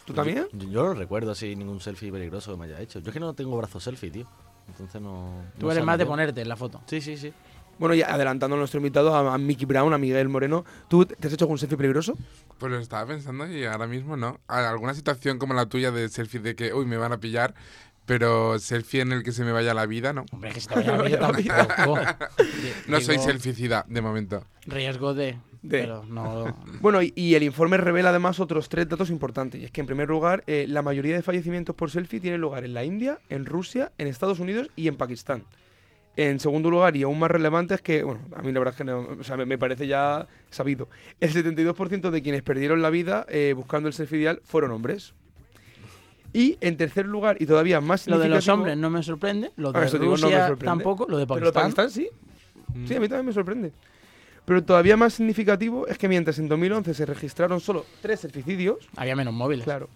¿Tú 0.05 0.13
también? 0.15 0.47
Yo, 0.53 0.69
yo 0.69 0.83
no 0.85 0.95
recuerdo 0.95 1.31
así 1.33 1.55
ningún 1.57 1.81
selfie 1.81 2.11
peligroso 2.11 2.53
que 2.53 2.59
me 2.59 2.65
haya 2.67 2.81
hecho. 2.81 2.99
Yo 2.99 3.09
es 3.09 3.13
que 3.13 3.21
no 3.21 3.35
tengo 3.35 3.57
brazo 3.57 3.79
selfie, 3.81 4.11
tío. 4.11 4.27
Entonces 4.69 5.01
no. 5.01 5.43
Tú 5.59 5.67
no 5.67 5.73
eres 5.73 5.85
más 5.85 5.99
de 5.99 6.07
ponerte 6.07 6.41
en 6.41 6.49
la 6.49 6.57
foto. 6.57 6.81
Sí, 6.87 7.01
sí, 7.01 7.17
sí. 7.17 7.33
Bueno, 7.79 7.95
ya 7.95 8.13
adelantando 8.15 8.55
a 8.55 8.59
nuestro 8.59 8.79
invitado, 8.79 9.15
a, 9.15 9.35
a 9.35 9.39
Mickey 9.39 9.65
Brown, 9.65 9.93
a 9.95 9.99
Miguel 9.99 10.29
Moreno, 10.29 10.65
¿tú 10.89 11.05
te 11.07 11.27
has 11.27 11.33
hecho 11.33 11.45
algún 11.47 11.59
selfie 11.59 11.77
peligroso? 11.77 12.15
Pues 12.59 12.71
lo 12.71 12.79
estaba 12.79 13.07
pensando 13.07 13.47
y 13.51 13.65
ahora 13.65 13.87
mismo 13.87 14.17
no. 14.17 14.39
Alguna 14.47 14.95
situación 14.95 15.39
como 15.39 15.55
la 15.55 15.67
tuya 15.67 15.91
de 15.91 16.09
selfie 16.09 16.41
de 16.41 16.55
que, 16.55 16.73
uy, 16.75 16.85
me 16.85 16.97
van 16.97 17.13
a 17.13 17.19
pillar, 17.19 17.55
pero 18.07 18.59
selfie 18.59 19.01
en 19.01 19.13
el 19.13 19.23
que 19.23 19.33
se 19.33 19.43
me 19.45 19.53
vaya 19.53 19.73
la 19.75 19.87
vida, 19.87 20.13
no. 20.13 20.25
Hombre, 20.33 20.53
que 20.53 20.61
se 20.61 20.69
te 20.69 20.75
vaya 20.91 21.19
la 21.19 21.33
vida 21.33 21.67
tampoco. 21.77 22.01
No 22.89 23.01
soy 23.01 23.19
selficida 23.19 23.85
de 23.89 24.01
momento. 24.01 24.45
Riesgo 24.67 25.15
de... 25.15 25.39
De- 25.63 25.81
Pero 25.83 26.05
no... 26.05 26.57
Bueno, 26.81 27.01
y, 27.03 27.13
y 27.15 27.35
el 27.37 27.45
informe 27.45 27.77
revela 27.77 28.11
además 28.11 28.41
otros 28.41 28.69
tres 28.69 28.89
datos 28.89 29.11
importantes. 29.11 29.61
Y 29.61 29.65
es 29.65 29.71
que, 29.71 29.81
en 29.81 29.87
primer 29.87 30.09
lugar, 30.09 30.43
eh, 30.47 30.67
la 30.69 30.83
mayoría 30.83 31.15
de 31.15 31.23
fallecimientos 31.23 31.75
por 31.77 31.91
selfie 31.91 32.19
tienen 32.21 32.41
lugar 32.41 32.65
en 32.65 32.75
la 32.75 32.85
India, 32.85 33.21
en 33.29 33.47
Rusia, 33.47 33.93
en 33.99 34.09
Estados 34.09 34.41
Unidos 34.41 34.69
y 34.77 34.89
en 34.89 34.97
Pakistán. 34.97 35.45
En 36.17 36.41
segundo 36.41 36.69
lugar, 36.69 36.95
y 36.97 37.05
aún 37.05 37.19
más 37.19 37.31
relevante, 37.31 37.75
es 37.75 37.81
que, 37.81 38.03
bueno, 38.03 38.21
a 38.37 38.43
mí 38.43 38.53
la 38.53 38.59
verdad 38.59 38.75
es 38.75 38.79
que 38.79 38.85
no, 38.85 38.99
o 39.21 39.23
sea, 39.25 39.37
me, 39.39 39.47
me 39.47 39.57
parece 39.57 39.87
ya 39.87 40.27
sabido. 40.51 40.89
El 41.21 41.31
72% 41.33 42.11
de 42.11 42.23
quienes 42.23 42.43
perdieron 42.43 42.83
la 42.83 42.91
vida 42.91 43.25
eh, 43.31 43.55
buscando 43.57 43.89
el 43.89 43.95
selfie 43.95 44.19
ideal 44.19 44.41
fueron 44.45 44.73
hombres. 44.73 45.15
Y 46.35 46.57
en 46.61 46.77
tercer 46.77 47.07
lugar, 47.07 47.37
y 47.41 47.47
todavía 47.47 47.81
más 47.81 48.07
Lo 48.09 48.19
de 48.19 48.29
los 48.29 48.49
hombres 48.49 48.77
no 48.77 48.91
me 48.91 49.03
sorprende, 49.03 49.53
lo 49.57 49.71
Ah, 49.75 49.81
de 49.81 49.87
eso 49.87 49.99
digo, 49.99 50.13
no 50.17 50.23
me 50.23 50.23
Rusia 50.25 50.47
sorprende. 50.49 50.65
tampoco, 50.65 51.07
lo 51.09 51.19
de 51.19 51.27
Pero 51.27 51.41
lo 51.41 51.47
de 51.47 51.53
Pakistán... 51.53 51.85
Pakistán 51.87 51.91
sí. 51.91 52.87
Sí, 52.89 52.95
a 52.97 53.01
mí 53.01 53.09
también 53.09 53.27
me 53.27 53.33
sorprende. 53.33 53.73
Pero 54.45 54.63
todavía 54.65 54.97
más 54.97 55.15
significativo 55.15 55.87
es 55.87 55.99
que 55.99 56.09
mientras 56.09 56.39
en 56.39 56.49
2011 56.49 56.95
se 56.95 57.07
registraron 57.07 57.61
solo 57.61 57.87
tres 58.01 58.21
selficidios, 58.21 58.79
Había 58.97 59.15
menos 59.17 59.35
móviles. 59.35 59.65
Claro. 59.65 59.89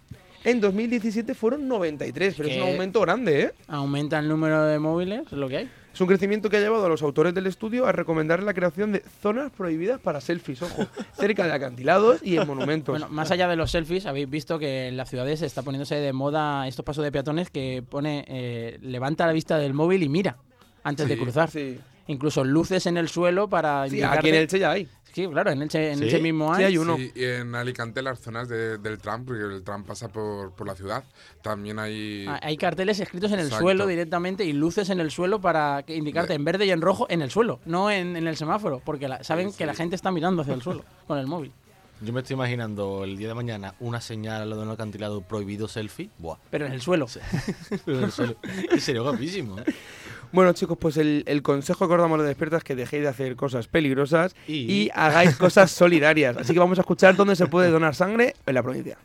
En 0.44 0.60
2017 0.60 1.34
fueron 1.34 1.66
93, 1.66 2.34
pero 2.36 2.48
es 2.48 2.56
un 2.56 2.62
aumento 2.62 3.00
grande, 3.00 3.40
¿eh? 3.40 3.52
Aumenta 3.66 4.18
el 4.20 4.28
número 4.28 4.64
de 4.64 4.78
móviles, 4.78 5.22
es 5.26 5.32
lo 5.32 5.48
que 5.48 5.56
hay. 5.56 5.70
Es 5.92 6.00
un 6.00 6.06
crecimiento 6.06 6.48
que 6.50 6.58
ha 6.58 6.60
llevado 6.60 6.86
a 6.86 6.88
los 6.88 7.02
autores 7.02 7.34
del 7.34 7.46
estudio 7.46 7.86
a 7.86 7.90
recomendar 7.90 8.42
la 8.42 8.54
creación 8.54 8.92
de 8.92 9.02
zonas 9.22 9.50
prohibidas 9.50 9.98
para 9.98 10.20
selfies, 10.20 10.62
ojo, 10.62 10.86
cerca 11.18 11.46
de 11.46 11.52
acantilados 11.52 12.22
y 12.22 12.36
en 12.36 12.46
monumentos. 12.46 12.92
Bueno, 12.92 13.08
más 13.08 13.30
allá 13.32 13.48
de 13.48 13.56
los 13.56 13.72
selfies, 13.72 14.06
habéis 14.06 14.30
visto 14.30 14.58
que 14.58 14.86
en 14.88 14.96
las 14.96 15.08
ciudades 15.08 15.42
está 15.42 15.62
poniéndose 15.62 15.96
de 15.96 16.12
moda 16.12 16.68
estos 16.68 16.84
pasos 16.84 17.02
de 17.02 17.10
peatones 17.10 17.50
que 17.50 17.82
pone, 17.88 18.24
eh, 18.28 18.78
levanta 18.82 19.26
la 19.26 19.32
vista 19.32 19.58
del 19.58 19.74
móvil 19.74 20.02
y 20.04 20.08
mira 20.08 20.36
antes 20.84 21.08
de 21.08 21.18
cruzar. 21.18 21.50
sí. 21.50 21.80
Incluso 22.08 22.44
luces 22.44 22.86
en 22.86 22.96
el 22.96 23.08
suelo 23.08 23.48
para 23.48 23.84
Sí, 23.88 23.96
indicarte... 23.96 24.18
aquí 24.18 24.28
en 24.28 24.34
Elche 24.34 24.58
ya 24.58 24.70
hay. 24.72 24.88
Sí, 25.12 25.26
claro, 25.28 25.50
en 25.50 25.62
Elche, 25.62 25.92
en 25.92 25.98
Sí, 25.98 26.04
Elche 26.04 26.18
mismo 26.20 26.54
sí 26.54 26.60
hay. 26.62 26.66
hay 26.72 26.78
uno. 26.78 26.96
Sí, 26.98 27.10
y 27.14 27.24
en 27.24 27.54
Alicante 27.54 28.02
las 28.02 28.20
zonas 28.20 28.48
de- 28.50 28.76
del 28.76 28.98
tram, 28.98 29.24
porque 29.24 29.42
el 29.44 29.62
tram 29.62 29.82
pasa 29.82 30.08
por, 30.08 30.52
por 30.52 30.66
la 30.66 30.74
ciudad, 30.74 31.04
también 31.42 31.78
hay... 31.78 32.26
Ah, 32.28 32.38
Hay 32.42 32.58
carteles 32.58 33.00
escritos 33.00 33.32
en 33.32 33.38
el 33.38 33.46
Exacto. 33.46 33.64
suelo 33.64 33.86
directamente 33.86 34.44
y 34.44 34.52
luces 34.52 34.90
en 34.90 35.00
el 35.00 35.10
suelo 35.10 35.40
para 35.40 35.82
indicarte 35.88 36.34
en 36.34 36.44
verde 36.44 36.66
y 36.66 36.70
en 36.70 36.82
rojo 36.82 37.06
en 37.08 37.22
el 37.22 37.30
suelo, 37.30 37.60
no 37.64 37.90
en, 37.90 38.14
en 38.16 38.26
el 38.28 38.36
semáforo, 38.36 38.82
porque 38.84 39.08
la- 39.08 39.24
saben 39.24 39.52
Sí, 39.52 39.56
que 39.58 39.64
la 39.66 39.74
gente 39.74 39.96
está 39.96 40.10
mirando 40.10 40.42
hacia 40.42 40.52
el 40.52 40.60
suelo 40.60 40.84
con 41.06 41.16
el 41.18 41.26
móvil. 41.26 41.50
Yo 42.02 42.12
me 42.12 42.20
estoy 42.20 42.34
imaginando 42.34 43.04
el 43.04 43.16
día 43.16 43.28
de 43.28 43.32
mañana 43.34 43.74
una 43.80 44.02
señal 44.02 44.42
al 44.42 44.50
lado 44.50 44.60
de 44.60 44.66
un 44.68 44.74
acantilado 44.74 45.22
prohibido 45.22 45.66
selfie. 45.66 46.10
Buah. 46.18 46.36
Pero 46.50 46.66
en 46.66 46.72
el 46.72 46.82
suelo. 46.82 47.06
Pero 47.86 47.98
en 48.00 48.04
el 48.04 48.12
suelo. 48.12 48.36
Sería 48.78 49.00
guapísimo. 49.00 49.58
¿eh? 49.60 49.64
Bueno, 50.36 50.52
chicos, 50.52 50.76
pues 50.78 50.96
el, 50.98 51.24
el 51.26 51.42
consejo 51.42 51.88
que 51.88 51.94
os 51.94 52.00
damos 52.00 52.20
de 52.20 52.26
despierta 52.26 52.58
es 52.58 52.62
que 52.62 52.76
dejéis 52.76 53.02
de 53.04 53.08
hacer 53.08 53.34
cosas 53.36 53.68
peligrosas 53.68 54.36
y, 54.46 54.52
Y- 54.70 54.90
hagáis 54.94 55.34
cosas 55.36 55.70
solidarias. 55.82 56.36
Así 56.36 56.52
que 56.52 56.58
vamos 56.58 56.78
a 56.78 56.82
escuchar 56.82 57.16
dónde 57.16 57.34
se 57.36 57.46
puede 57.46 57.70
donar 57.70 57.94
sangre 57.94 58.34
en 58.44 58.54
la 58.54 58.62
provincia. 58.62 58.98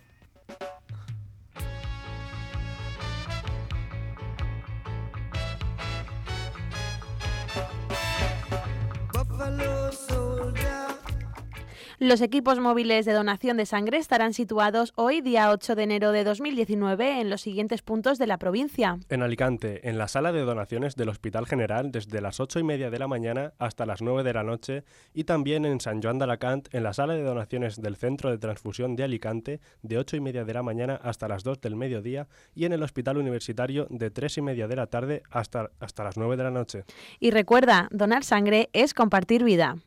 Los 12.11 12.19
equipos 12.19 12.59
móviles 12.59 13.05
de 13.05 13.13
donación 13.13 13.55
de 13.55 13.65
sangre 13.65 13.97
estarán 13.97 14.33
situados 14.33 14.91
hoy, 14.97 15.21
día 15.21 15.49
8 15.49 15.75
de 15.75 15.83
enero 15.83 16.11
de 16.11 16.25
2019, 16.25 17.21
en 17.21 17.29
los 17.29 17.39
siguientes 17.39 17.83
puntos 17.83 18.17
de 18.17 18.27
la 18.27 18.37
provincia. 18.37 18.97
En 19.07 19.23
Alicante, 19.23 19.87
en 19.87 19.97
la 19.97 20.09
sala 20.09 20.33
de 20.33 20.41
donaciones 20.41 20.97
del 20.97 21.07
Hospital 21.07 21.47
General 21.47 21.89
desde 21.89 22.19
las 22.19 22.41
8 22.41 22.59
y 22.59 22.63
media 22.63 22.89
de 22.89 22.99
la 22.99 23.07
mañana 23.07 23.53
hasta 23.59 23.85
las 23.85 24.01
9 24.01 24.23
de 24.23 24.33
la 24.33 24.43
noche 24.43 24.83
y 25.13 25.23
también 25.23 25.63
en 25.63 25.79
San 25.79 26.03
Joan 26.03 26.17
de 26.17 26.25
Alacant 26.25 26.67
en 26.73 26.83
la 26.83 26.91
sala 26.91 27.13
de 27.13 27.23
donaciones 27.23 27.81
del 27.81 27.95
Centro 27.95 28.29
de 28.29 28.39
Transfusión 28.39 28.97
de 28.97 29.05
Alicante 29.05 29.61
de 29.81 29.97
8 29.97 30.17
y 30.17 30.19
media 30.19 30.43
de 30.43 30.53
la 30.53 30.63
mañana 30.63 30.99
hasta 31.01 31.29
las 31.29 31.45
2 31.45 31.61
del 31.61 31.77
mediodía 31.77 32.27
y 32.53 32.65
en 32.65 32.73
el 32.73 32.83
Hospital 32.83 33.19
Universitario 33.19 33.87
de 33.89 34.11
3 34.11 34.39
y 34.39 34.41
media 34.41 34.67
de 34.67 34.75
la 34.75 34.87
tarde 34.87 35.23
hasta, 35.29 35.71
hasta 35.79 36.03
las 36.03 36.17
9 36.17 36.35
de 36.35 36.43
la 36.43 36.51
noche. 36.51 36.83
Y 37.21 37.31
recuerda, 37.31 37.87
donar 37.89 38.25
sangre 38.25 38.69
es 38.73 38.93
compartir 38.93 39.45
vida. 39.45 39.77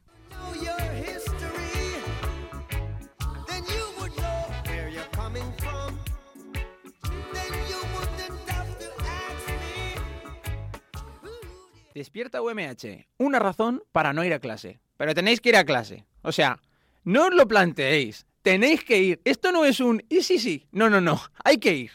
Despierta 11.94 12.42
UMH. 12.42 13.06
Una 13.18 13.38
razón 13.38 13.84
para 13.92 14.12
no 14.12 14.24
ir 14.24 14.34
a 14.34 14.40
clase. 14.40 14.80
Pero 14.96 15.14
tenéis 15.14 15.40
que 15.40 15.50
ir 15.50 15.56
a 15.56 15.64
clase. 15.64 16.04
O 16.22 16.32
sea, 16.32 16.60
no 17.04 17.26
os 17.26 17.32
lo 17.32 17.46
planteéis. 17.46 18.26
Tenéis 18.42 18.82
que 18.82 18.98
ir. 18.98 19.20
Esto 19.24 19.52
no 19.52 19.64
es 19.64 19.78
un 19.78 20.02
y 20.08 20.22
sí, 20.22 20.40
sí. 20.40 20.66
No, 20.72 20.90
no, 20.90 21.00
no. 21.00 21.20
Hay 21.44 21.58
que 21.58 21.72
ir. 21.72 21.92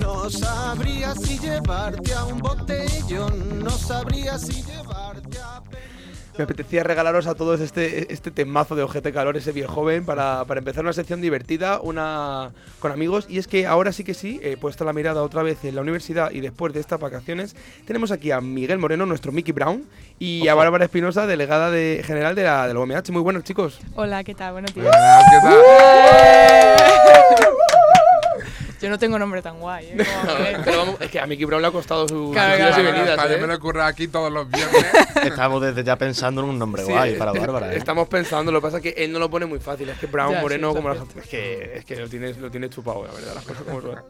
No 0.00 0.30
sabría 0.30 1.14
si 1.14 1.38
llevarte 1.38 2.14
a 2.14 2.24
un 2.24 2.38
botellón, 2.38 3.62
no 3.62 3.70
sabría 3.70 4.38
si 4.38 4.62
llevarte. 4.62 4.83
Me 6.36 6.44
apetecía 6.44 6.82
regalaros 6.82 7.28
a 7.28 7.34
todos 7.34 7.60
este, 7.60 8.12
este 8.12 8.32
temazo 8.32 8.74
de 8.74 8.82
Ojete 8.82 9.12
Calor, 9.12 9.36
ese 9.36 9.52
viejo 9.52 9.72
joven, 9.72 10.04
para, 10.04 10.44
para 10.46 10.58
empezar 10.58 10.82
una 10.82 10.92
sección 10.92 11.20
divertida, 11.20 11.80
una 11.80 12.50
con 12.80 12.90
amigos. 12.90 13.26
Y 13.28 13.38
es 13.38 13.46
que 13.46 13.68
ahora 13.68 13.92
sí 13.92 14.02
que 14.02 14.14
sí, 14.14 14.40
he 14.42 14.56
puesto 14.56 14.84
la 14.84 14.92
mirada 14.92 15.22
otra 15.22 15.44
vez 15.44 15.64
en 15.64 15.76
la 15.76 15.80
universidad 15.82 16.32
y 16.32 16.40
después 16.40 16.74
de 16.74 16.80
estas 16.80 16.98
vacaciones, 16.98 17.54
tenemos 17.86 18.10
aquí 18.10 18.32
a 18.32 18.40
Miguel 18.40 18.78
Moreno, 18.78 19.06
nuestro 19.06 19.30
Mickey 19.30 19.52
Brown, 19.52 19.84
y 20.18 20.48
a 20.48 20.54
Bárbara 20.54 20.86
Espinosa, 20.86 21.28
delegada 21.28 21.70
de, 21.70 22.02
general 22.04 22.34
de 22.34 22.42
la, 22.42 22.66
de 22.66 22.74
la 22.74 22.80
UMH. 22.80 23.12
Muy 23.12 23.22
buenos, 23.22 23.44
chicos. 23.44 23.78
Hola, 23.94 24.24
¿qué 24.24 24.34
tal? 24.34 24.54
Buenos 24.54 24.74
días. 24.74 24.86
Buenas, 24.86 25.24
¿qué 25.30 25.38
tal? 25.40 26.43
Yo 28.84 28.90
no 28.90 28.98
tengo 28.98 29.18
nombre 29.18 29.40
tan 29.40 29.58
guay, 29.58 29.86
¿eh? 29.86 29.96
Pero 30.64 30.76
vamos, 30.76 31.00
es 31.00 31.10
que 31.10 31.18
a 31.18 31.26
Mickey 31.26 31.46
Brown 31.46 31.62
le 31.62 31.68
ha 31.68 31.70
costado 31.70 32.06
sus 32.06 32.32
Claro, 32.32 32.58
idas 32.58 32.78
y 32.78 32.82
claro, 32.82 32.98
venidas. 32.98 33.28
Yo 33.30 33.34
¿eh? 33.36 33.40
me 33.40 33.46
lo 33.46 33.54
ocurre 33.54 33.82
aquí 33.82 34.08
todos 34.08 34.30
los 34.30 34.46
viernes. 34.50 34.84
Estamos 35.24 35.62
desde 35.62 35.82
ya 35.82 35.96
pensando 35.96 36.42
en 36.42 36.50
un 36.50 36.58
nombre 36.58 36.84
Sí, 36.84 36.92
guay 36.92 37.16
para 37.16 37.32
Bárbara. 37.32 37.72
¿eh? 37.72 37.78
Estamos 37.78 38.08
pensando, 38.08 38.52
lo 38.52 38.60
que 38.60 38.64
pasa 38.64 38.76
es 38.76 38.82
que 38.82 38.90
él 39.02 39.10
no 39.10 39.18
lo 39.18 39.30
pone 39.30 39.46
muy 39.46 39.58
fácil. 39.58 39.88
Es 39.88 39.98
que 39.98 40.06
Brown 40.06 40.34
Ya, 40.34 40.40
Moreno, 40.42 40.74
como 40.74 40.90
las, 40.90 40.98
es 41.16 41.26
que, 41.28 41.76
es 41.76 41.84
que 41.86 41.96
lo 41.96 42.08
tienes, 42.10 42.36
lo 42.36 42.50
tienes 42.50 42.68
chupado, 42.68 43.06
la 43.06 43.12
verdad, 43.14 43.34
las 43.36 43.44
cosas 43.44 43.62
como 43.62 43.80
son. 43.80 44.02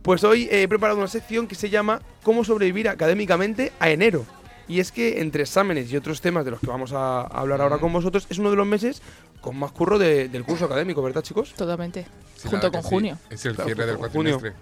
Pues 0.00 0.22
hoy 0.22 0.48
he 0.48 0.68
preparado 0.68 0.96
una 1.00 1.08
sección 1.08 1.48
que 1.48 1.56
se 1.56 1.68
llama 1.68 2.00
Cómo 2.22 2.44
sobrevivir 2.44 2.88
académicamente 2.88 3.72
a 3.80 3.90
enero. 3.90 4.24
Y 4.70 4.78
es 4.78 4.92
que 4.92 5.20
entre 5.20 5.42
exámenes 5.42 5.90
y 5.92 5.96
otros 5.96 6.20
temas 6.20 6.44
de 6.44 6.52
los 6.52 6.60
que 6.60 6.68
vamos 6.68 6.92
a 6.92 7.22
hablar 7.22 7.60
ahora 7.60 7.78
con 7.78 7.92
vosotros, 7.92 8.28
es 8.30 8.38
uno 8.38 8.50
de 8.50 8.56
los 8.56 8.66
meses 8.68 9.02
con 9.40 9.56
más 9.58 9.72
curro 9.72 9.98
de- 9.98 10.28
del 10.28 10.44
curso 10.44 10.66
académico, 10.66 11.02
¿verdad, 11.02 11.22
chicos? 11.22 11.52
Totalmente. 11.54 12.06
Sí, 12.36 12.46
Junto 12.48 12.70
con 12.70 12.82
sí. 12.84 12.88
junio. 12.88 13.18
Es 13.30 13.44
el 13.46 13.54
Claro, 13.56 13.66
cierre 13.68 13.86
del 13.86 13.96
cuatrimestre. 13.96 14.52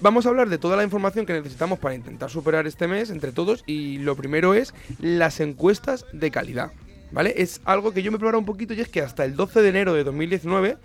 Vamos 0.00 0.26
a 0.26 0.28
hablar 0.28 0.48
de 0.48 0.58
toda 0.58 0.76
la 0.76 0.84
información 0.84 1.26
que 1.26 1.32
necesitamos 1.32 1.80
para 1.80 1.94
intentar 1.96 2.30
superar 2.30 2.68
este 2.68 2.86
mes 2.86 3.10
entre 3.10 3.32
todos 3.32 3.64
y 3.66 3.98
lo 3.98 4.14
primero 4.14 4.54
es 4.54 4.72
las 5.00 5.40
encuestas 5.40 6.06
de 6.12 6.30
calidad, 6.30 6.70
¿vale? 7.10 7.34
Es 7.36 7.60
algo 7.64 7.92
que 7.92 8.02
yo 8.04 8.12
me 8.12 8.16
he 8.16 8.18
preparado 8.20 8.38
un 8.38 8.46
poquito 8.46 8.74
y 8.74 8.80
es 8.80 8.88
que 8.88 9.00
hasta 9.02 9.24
el 9.24 9.34
12 9.34 9.60
de 9.60 9.68
enero 9.70 9.92
de 9.92 10.04
2019, 10.04 10.76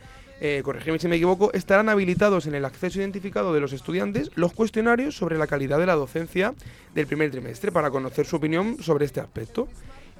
eh, 0.42 0.62
corregidme 0.63 1.00
si 1.00 1.08
me 1.08 1.15
equivoco, 1.15 1.51
estarán 1.54 1.89
habilitados 1.89 2.46
en 2.48 2.56
el 2.56 2.65
acceso 2.65 3.00
identificado 3.00 3.54
de 3.54 3.60
los 3.62 3.74
estudiantes 3.74 4.32
los 4.36 4.54
cuestionarios 4.54 5.15
sobre 5.15 5.38
la 5.38 5.48
calidad 5.48 5.80
de 5.80 5.86
la 5.86 5.96
docencia 5.96 6.54
del 6.94 7.08
primer 7.08 7.32
trimestre 7.32 7.72
para 7.72 7.89
conocer 7.89 8.25
su 8.25 8.36
opinión 8.36 8.77
sobre 8.82 9.06
este 9.06 9.20
aspecto. 9.20 9.68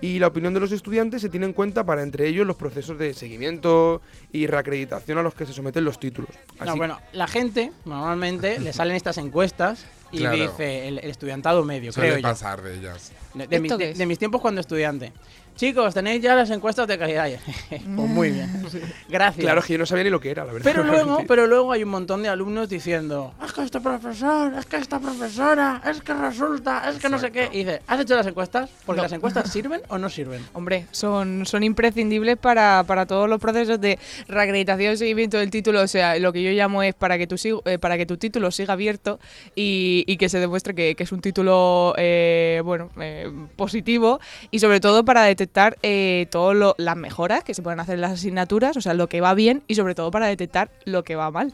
Y 0.01 0.19
la 0.19 0.27
opinión 0.27 0.53
de 0.53 0.60
los 0.60 0.74
estudiantes 0.74 1.22
se 1.22 1.29
tiene 1.29 1.45
en 1.45 1.53
cuenta 1.53 1.86
para 1.86 2.03
entre 2.03 2.27
ellos 2.27 2.45
los 2.45 2.57
procesos 2.57 3.00
de 3.00 3.13
seguimiento 3.13 4.01
y 4.34 4.45
reacreditación 4.45 5.17
a 5.17 5.24
los 5.24 5.34
que 5.34 5.45
se 5.45 5.53
someten 5.53 5.86
los 5.86 6.00
títulos. 6.01 6.29
No, 6.65 6.75
bueno, 6.75 7.00
la 7.13 7.27
gente 7.27 7.72
normalmente 7.86 8.60
le 8.60 8.74
salen 8.74 8.95
estas 8.98 9.17
encuestas 9.17 9.86
y 10.12 10.19
Claro. 10.19 10.36
dice 10.38 10.88
el, 10.89 11.00
el 11.00 11.10
estudiantado 11.10 11.63
medio, 11.63 11.91
Suele 11.93 12.10
creo 12.10 12.19
yo. 12.19 12.24
pasar 12.27 12.62
de 12.62 12.75
ellas. 12.77 13.13
De, 13.34 13.48
de 13.48 13.93
de 13.93 14.05
mis 14.05 14.19
tiempos 14.19 14.41
cuando 14.41 14.60
estudiante. 14.62 15.13
Chicos, 15.55 15.93
tenéis 15.93 16.21
ya 16.21 16.35
las 16.35 16.50
encuestas 16.50 16.85
de 16.85 16.97
calidad. 16.97 17.29
pues 17.69 17.85
muy 17.88 18.31
bien. 18.31 18.50
Gracias. 19.09 19.41
Claro, 19.41 19.62
es 19.62 19.65
que 19.65 19.74
yo 19.74 19.79
no 19.79 19.85
sabía 19.85 20.03
ni 20.03 20.09
lo 20.09 20.19
que 20.19 20.29
era, 20.29 20.43
la 20.43 20.51
verdad. 20.51 20.69
Pero 20.69 20.83
luego, 20.91 21.24
pero 21.27 21.47
luego 21.47 21.71
hay 21.71 21.83
un 21.83 21.89
montón 21.89 22.24
de 22.24 22.27
alumnos 22.29 22.67
diciendo, 22.67 23.33
es 23.43 23.53
que 23.53 23.63
este 23.63 23.79
profesor, 23.79 24.53
es 24.55 24.65
que 24.65 24.75
esta 24.75 25.00
profesora, 25.00 25.81
es 25.89 26.01
que 26.01 26.13
resulta, 26.13 26.89
es 26.89 26.97
que 26.97 27.07
no 27.07 27.17
sé 27.19 27.31
qué. 27.31 27.47
Y 27.53 27.59
dice, 27.59 27.81
¿has 27.88 28.01
hecho 28.01 28.15
las 28.17 28.27
encuestas? 28.27 28.69
Porque 28.85 28.97
No. 28.97 29.03
las 29.03 29.13
encuestas 29.13 29.50
sirven 29.50 29.79
o 29.88 29.97
no 29.97 30.09
sirven. 30.09 30.45
Hombre, 30.51 30.88
son, 30.91 31.45
son 31.45 31.63
imprescindibles 31.63 32.35
para, 32.38 32.83
para 32.85 33.05
todos 33.05 33.29
los 33.29 33.39
procesos 33.39 33.79
de 33.79 33.97
reacreditación 34.27 34.93
y 34.93 34.97
seguimiento 34.97 35.38
del 35.38 35.51
título. 35.51 35.81
O 35.81 35.88
sea, 35.88 36.19
lo 36.19 36.33
que 36.33 36.43
yo 36.43 36.51
llamo 36.51 36.83
es 36.83 36.93
para 36.95 37.17
que 37.17 37.27
tu, 37.27 37.35
sig- 37.35 37.62
eh, 37.63 37.79
para 37.79 37.97
que 37.97 38.05
tu 38.05 38.17
título 38.17 38.51
siga 38.51 38.74
abierto 38.74 39.21
y, 39.55 40.03
y 40.05 40.17
que 40.17 40.27
se 40.27 40.41
demuestre 40.41 40.75
que, 40.75 40.95
que 40.95 41.03
es 41.03 41.12
un 41.13 41.21
título 41.21 41.93
eh, 41.97 42.62
bueno 42.65 42.89
eh, 43.00 43.31
positivo 43.55 44.19
y 44.51 44.59
sobre 44.59 44.81
todo 44.81 45.05
para 45.05 45.24
detectar 45.24 45.44
eh, 45.81 46.27
todas 46.31 46.75
las 46.77 46.97
mejoras 46.97 47.43
que 47.43 47.53
se 47.53 47.61
pueden 47.61 47.79
hacer 47.79 47.95
en 47.95 48.01
las 48.01 48.11
asignaturas, 48.11 48.77
o 48.77 48.81
sea, 48.81 48.93
lo 48.93 49.07
que 49.07 49.21
va 49.21 49.33
bien 49.33 49.63
y 49.67 49.75
sobre 49.75 49.95
todo 49.95 50.11
para 50.11 50.27
detectar 50.27 50.71
lo 50.85 51.03
que 51.03 51.15
va 51.15 51.31
mal. 51.31 51.53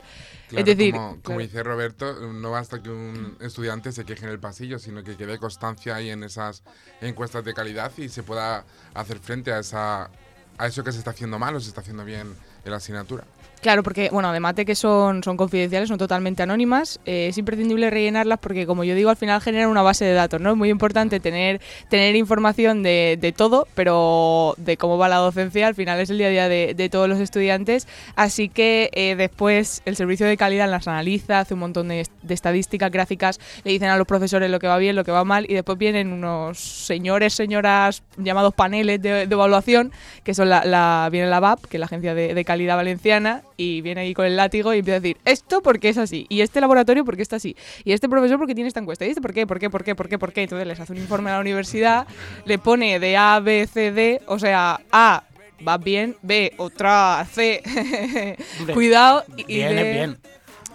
Claro, 0.49 0.59
es 0.59 0.77
decir, 0.77 0.93
como, 0.93 1.09
como 1.09 1.21
claro. 1.21 1.39
dice 1.39 1.63
Roberto, 1.63 2.33
no 2.33 2.51
basta 2.51 2.81
que 2.81 2.89
un 2.89 3.37
estudiante 3.39 3.91
se 3.91 4.03
queje 4.03 4.25
en 4.25 4.31
el 4.31 4.39
pasillo, 4.39 4.79
sino 4.79 5.03
que 5.03 5.15
quede 5.15 5.37
constancia 5.37 5.95
ahí 5.95 6.09
en 6.09 6.23
esas 6.23 6.63
encuestas 6.99 7.45
de 7.45 7.53
calidad 7.53 7.91
y 7.97 8.09
se 8.09 8.23
pueda 8.23 8.65
hacer 8.93 9.19
frente 9.19 9.51
a 9.53 9.59
esa 9.59 10.09
a 10.57 10.67
eso 10.67 10.83
que 10.83 10.91
se 10.91 10.99
está 10.99 11.11
haciendo 11.11 11.39
mal 11.39 11.55
o 11.55 11.59
se 11.59 11.69
está 11.69 11.81
haciendo 11.81 12.05
bien 12.05 12.35
en 12.65 12.71
la 12.71 12.77
asignatura. 12.77 13.23
Claro, 13.61 13.83
porque, 13.83 14.09
bueno, 14.11 14.27
además 14.29 14.55
de 14.55 14.65
que 14.65 14.73
son, 14.73 15.21
son 15.21 15.37
confidenciales, 15.37 15.87
son 15.87 15.99
totalmente 15.99 16.41
anónimas, 16.41 16.99
eh, 17.05 17.27
es 17.27 17.37
imprescindible 17.37 17.91
rellenarlas 17.91 18.39
porque, 18.39 18.65
como 18.65 18.83
yo 18.83 18.95
digo, 18.95 19.11
al 19.11 19.17
final 19.17 19.39
generan 19.39 19.69
una 19.69 19.83
base 19.83 20.03
de 20.03 20.13
datos, 20.13 20.41
¿no? 20.41 20.49
Es 20.49 20.57
muy 20.57 20.69
importante 20.71 21.19
tener, 21.19 21.61
tener 21.87 22.15
información 22.15 22.81
de, 22.81 23.19
de 23.21 23.31
todo, 23.33 23.67
pero 23.75 24.55
de 24.57 24.77
cómo 24.77 24.97
va 24.97 25.09
la 25.09 25.17
docencia, 25.17 25.67
al 25.67 25.75
final 25.75 25.99
es 25.99 26.09
el 26.09 26.17
día 26.17 26.25
a 26.25 26.29
día 26.31 26.49
de, 26.49 26.73
de 26.75 26.89
todos 26.89 27.07
los 27.07 27.19
estudiantes. 27.19 27.87
Así 28.15 28.49
que 28.49 28.89
eh, 28.93 29.13
después 29.15 29.83
el 29.85 29.95
servicio 29.95 30.25
de 30.25 30.37
calidad 30.37 30.67
las 30.67 30.87
analiza, 30.87 31.37
hace 31.37 31.53
un 31.53 31.59
montón 31.59 31.89
de, 31.89 32.07
de 32.23 32.33
estadísticas 32.33 32.89
gráficas, 32.89 33.39
le 33.63 33.73
dicen 33.73 33.89
a 33.89 33.97
los 33.97 34.07
profesores 34.07 34.49
lo 34.49 34.57
que 34.57 34.65
va 34.65 34.79
bien, 34.79 34.95
lo 34.95 35.03
que 35.03 35.11
va 35.11 35.23
mal, 35.23 35.45
y 35.47 35.53
después 35.53 35.77
vienen 35.77 36.11
unos 36.11 36.57
señores, 36.57 37.35
señoras 37.35 38.01
llamados 38.17 38.55
paneles 38.55 38.99
de, 39.03 39.27
de 39.27 39.33
evaluación, 39.35 39.91
que 40.23 40.33
son 40.33 40.49
la, 40.49 40.65
la- 40.65 41.09
viene 41.11 41.27
la 41.27 41.39
VAP, 41.39 41.65
que 41.65 41.77
es 41.77 41.79
la 41.79 41.85
agencia 41.85 42.15
de, 42.15 42.33
de 42.33 42.43
calidad 42.51 42.75
valenciana, 42.75 43.43
y 43.55 43.81
viene 43.81 44.01
ahí 44.01 44.13
con 44.13 44.25
el 44.25 44.35
látigo 44.35 44.73
y 44.73 44.79
empieza 44.79 44.97
a 44.97 44.99
decir, 44.99 45.17
esto 45.23 45.61
porque 45.61 45.87
es 45.87 45.97
así, 45.97 46.25
y 46.27 46.41
este 46.41 46.59
laboratorio 46.59 47.05
porque 47.05 47.21
está 47.21 47.37
así, 47.37 47.55
y 47.85 47.93
este 47.93 48.09
profesor 48.09 48.37
porque 48.37 48.53
tiene 48.55 48.67
esta 48.67 48.81
encuesta, 48.81 49.05
y 49.05 49.09
este 49.09 49.21
por 49.21 49.33
qué, 49.33 49.47
por 49.47 49.57
qué, 49.57 49.69
por 49.69 49.83
qué, 49.83 49.95
por 49.95 50.09
qué, 50.09 50.19
por 50.19 50.33
qué. 50.33 50.43
Entonces 50.43 50.67
les 50.67 50.79
hace 50.79 50.91
un 50.91 50.97
informe 50.97 51.29
a 51.29 51.35
la 51.35 51.39
universidad, 51.39 52.07
le 52.45 52.57
pone 52.57 52.99
de 52.99 53.15
A, 53.15 53.39
B, 53.39 53.67
C, 53.71 53.93
D, 53.93 54.21
o 54.27 54.37
sea, 54.37 54.81
A, 54.91 55.23
va 55.65 55.77
bien, 55.77 56.17
B, 56.21 56.53
otra, 56.57 57.25
C, 57.31 57.63
cuidado, 58.73 59.23
y, 59.37 59.53
y 59.53 59.63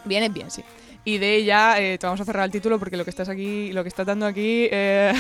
Bien, 0.06 0.23
es 0.23 0.33
bien, 0.33 0.50
sí. 0.50 0.62
Y 1.07 1.19
de 1.19 1.37
ella 1.37 1.81
eh, 1.81 1.99
te 1.99 2.07
vamos 2.07 2.21
a 2.21 2.25
cerrar 2.25 2.45
el 2.47 2.51
título 2.51 2.81
porque 2.81 2.97
lo 2.97 3.05
que 3.05 3.11
estás 3.11 3.29
aquí, 3.29 3.73
lo 3.73 3.85
que 3.85 3.89
estás 3.89 4.05
dando 4.05 4.27
aquí, 4.27 4.69
eh, 4.73 5.13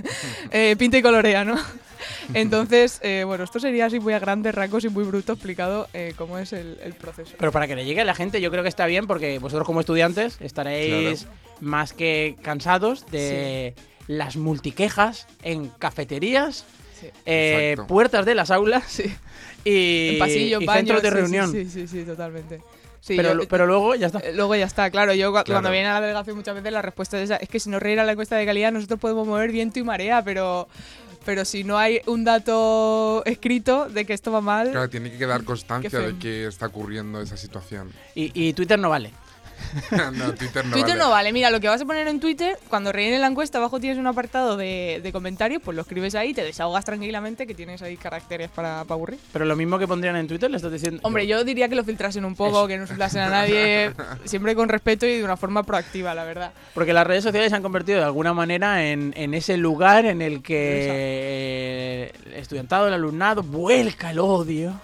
eh, 0.52 0.76
pinta 0.78 0.96
y 0.96 1.02
colorea, 1.02 1.44
¿no? 1.44 1.56
Entonces, 2.34 3.00
eh, 3.02 3.24
bueno, 3.26 3.42
esto 3.42 3.58
sería 3.58 3.86
así 3.86 3.98
muy 3.98 4.12
a 4.12 4.20
grandes 4.20 4.54
rasgos 4.54 4.84
y 4.84 4.90
muy 4.90 5.02
bruto 5.02 5.32
explicado 5.32 5.88
eh, 5.92 6.14
cómo 6.16 6.38
es 6.38 6.52
el, 6.52 6.78
el 6.84 6.94
proceso. 6.94 7.34
Pero 7.36 7.50
para 7.50 7.66
que 7.66 7.74
le 7.74 7.84
llegue 7.84 8.02
a 8.02 8.04
la 8.04 8.14
gente, 8.14 8.40
yo 8.40 8.48
creo 8.52 8.62
que 8.62 8.68
está 8.68 8.86
bien 8.86 9.08
porque 9.08 9.40
vosotros 9.40 9.66
como 9.66 9.80
estudiantes 9.80 10.38
estaréis 10.40 11.26
más 11.60 11.92
que 11.92 12.36
cansados 12.40 13.04
de 13.10 13.74
las 14.06 14.36
multiquejas 14.36 15.26
en 15.42 15.66
cafeterías, 15.68 16.64
Sí. 17.00 17.08
eh, 17.26 17.76
puertas 17.88 18.24
de 18.24 18.36
las 18.36 18.52
aulas 18.52 19.02
y, 19.64 20.10
en 20.12 20.18
pasillos, 20.20 20.62
y 20.62 20.64
baños, 20.64 21.00
centros 21.00 21.02
de 21.02 21.08
sí, 21.08 21.14
sí, 21.14 21.20
reunión. 21.20 21.52
Sí, 21.52 21.68
sí, 21.68 21.88
sí, 21.88 22.04
totalmente. 22.04 22.60
Sí, 23.04 23.16
pero, 23.16 23.34
yo- 23.42 23.48
pero 23.48 23.66
luego 23.66 23.94
ya 23.96 24.06
está. 24.06 24.20
Eh, 24.20 24.32
Luego 24.34 24.54
ya 24.56 24.64
está, 24.64 24.88
claro. 24.90 25.12
Yo 25.12 25.30
Claro. 25.30 25.44
cuando 25.46 25.70
viene 25.70 25.88
a 25.88 25.94
la 25.94 26.00
delegación 26.00 26.36
muchas 26.36 26.54
veces 26.54 26.72
la 26.72 26.80
respuesta 26.80 27.18
es 27.18 27.24
esa. 27.24 27.36
Es 27.36 27.50
que 27.50 27.60
si 27.60 27.68
no 27.68 27.78
reira 27.78 28.02
la 28.02 28.12
encuesta 28.12 28.36
de 28.36 28.46
calidad 28.46 28.72
nosotros 28.72 28.98
podemos 28.98 29.26
mover 29.26 29.52
viento 29.52 29.78
y 29.78 29.82
marea, 29.82 30.22
pero, 30.24 30.68
pero 31.26 31.44
si 31.44 31.64
no 31.64 31.76
hay 31.76 32.00
un 32.06 32.24
dato 32.24 33.22
escrito 33.26 33.90
de 33.90 34.06
que 34.06 34.14
esto 34.14 34.32
va 34.32 34.40
mal... 34.40 34.70
Claro, 34.70 34.88
tiene 34.88 35.10
que 35.10 35.18
quedar 35.18 35.44
constancia 35.44 35.98
de 35.98 36.16
que 36.18 36.46
está 36.46 36.64
ocurriendo 36.66 37.20
esa 37.20 37.36
situación. 37.36 37.92
Y, 38.14 38.32
y 38.32 38.54
Twitter 38.54 38.78
no 38.78 38.88
vale. 38.88 39.10
no, 40.12 40.34
Twitter 40.34 40.64
no 40.64 40.72
Twitter 40.72 40.90
vale. 40.90 40.98
no 40.98 41.10
vale. 41.10 41.32
Mira, 41.32 41.50
lo 41.50 41.60
que 41.60 41.68
vas 41.68 41.80
a 41.80 41.84
poner 41.84 42.06
en 42.08 42.20
Twitter, 42.20 42.58
cuando 42.68 42.92
rellene 42.92 43.18
la 43.18 43.26
encuesta, 43.26 43.58
abajo 43.58 43.80
tienes 43.80 43.98
un 43.98 44.06
apartado 44.06 44.56
de, 44.56 45.00
de 45.02 45.12
comentarios, 45.12 45.62
pues 45.62 45.74
lo 45.74 45.82
escribes 45.82 46.14
ahí, 46.14 46.34
te 46.34 46.42
desahogas 46.42 46.84
tranquilamente, 46.84 47.46
que 47.46 47.54
tienes 47.54 47.82
ahí 47.82 47.96
caracteres 47.96 48.50
para, 48.50 48.84
para 48.84 48.94
aburrir. 48.94 49.18
Pero 49.32 49.44
lo 49.44 49.56
mismo 49.56 49.78
que 49.78 49.86
pondrían 49.86 50.16
en 50.16 50.28
Twitter, 50.28 50.50
le 50.50 50.56
estás 50.56 50.72
diciendo. 50.72 51.00
Hombre, 51.02 51.26
yo 51.26 51.44
diría 51.44 51.68
que 51.68 51.74
lo 51.74 51.84
filtrasen 51.84 52.24
un 52.24 52.34
poco, 52.34 52.58
Eso. 52.58 52.68
que 52.68 52.76
no 52.76 52.82
insultasen 52.84 53.22
a 53.22 53.28
nadie, 53.30 53.92
siempre 54.24 54.54
con 54.54 54.68
respeto 54.68 55.06
y 55.06 55.18
de 55.18 55.24
una 55.24 55.36
forma 55.36 55.62
proactiva, 55.62 56.14
la 56.14 56.24
verdad. 56.24 56.52
Porque 56.74 56.92
las 56.92 57.06
redes 57.06 57.24
sociales 57.24 57.50
se 57.50 57.56
han 57.56 57.62
convertido 57.62 57.98
de 57.98 58.04
alguna 58.04 58.32
manera 58.34 58.84
en, 58.86 59.12
en 59.16 59.34
ese 59.34 59.56
lugar 59.56 60.06
en 60.06 60.22
el 60.22 60.42
que 60.42 62.12
el 62.26 62.34
estudiantado, 62.34 62.88
el 62.88 62.94
alumnado, 62.94 63.42
vuelca 63.42 64.10
el 64.10 64.18
odio. 64.18 64.80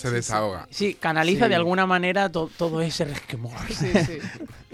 Se 0.00 0.10
desahoga. 0.10 0.66
Sí, 0.70 0.94
canaliza 0.94 1.44
Sí. 1.44 1.48
de 1.50 1.54
alguna 1.56 1.86
manera 1.86 2.30
to- 2.30 2.50
todo 2.56 2.80
ese 2.80 3.04
resquemor. 3.04 3.52
Sí, 3.68 3.90
sí. 4.06 4.18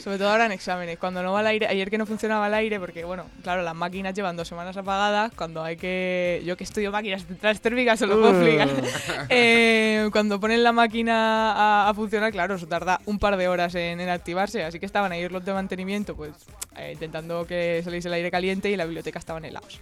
Sobre 0.01 0.19
todo 0.19 0.29
ahora 0.31 0.47
en 0.47 0.53
exámenes. 0.53 0.99
Cuando 0.99 1.23
no 1.23 1.33
va 1.33 1.41
al 1.41 1.47
aire, 1.49 1.67
ayer 1.67 1.91
que 1.91 1.99
no 1.99 2.07
funcionaba 2.07 2.47
el 2.47 2.55
aire, 2.55 2.79
porque 2.79 3.05
bueno, 3.05 3.25
claro, 3.43 3.63
las 3.63 3.75
máquinas 3.75 4.15
llevan 4.15 4.37
dos 4.37 4.47
semanas 4.47 4.77
apagadas. 4.77 5.33
Cuando 5.35 5.65
hay 5.65 5.77
que. 5.77 6.43
Yo 6.45 6.57
que 6.57 6.65
estudio 6.65 6.93
máquinas 6.93 7.25
centrales 7.27 7.61
térmicas, 7.61 7.99
se 7.99 8.07
lo 8.07 8.21
puedo 8.21 8.31
explicar. 8.31 8.69
Eh, 9.31 10.09
cuando 10.13 10.39
ponen 10.39 10.63
la 10.63 10.73
máquina 10.73 11.53
a, 11.53 11.89
a 11.89 11.95
funcionar, 11.95 12.31
claro, 12.33 12.55
eso 12.55 12.67
tarda 12.67 13.01
un 13.07 13.19
par 13.19 13.37
de 13.37 13.49
horas 13.49 13.75
en, 13.75 14.01
en 14.01 14.09
activarse. 14.09 14.63
Así 14.65 14.79
que 14.79 14.87
estaban 14.87 15.11
ahí 15.13 15.29
los 15.29 15.45
de 15.45 15.53
mantenimiento, 15.53 16.15
pues 16.15 16.33
eh, 16.77 16.91
intentando 16.93 17.47
que 17.47 17.81
saliese 17.83 18.09
el 18.09 18.15
aire 18.15 18.31
caliente 18.31 18.71
y 18.71 18.77
la 18.77 18.85
biblioteca 18.85 19.19
estaban 19.19 19.45
helados. 19.45 19.81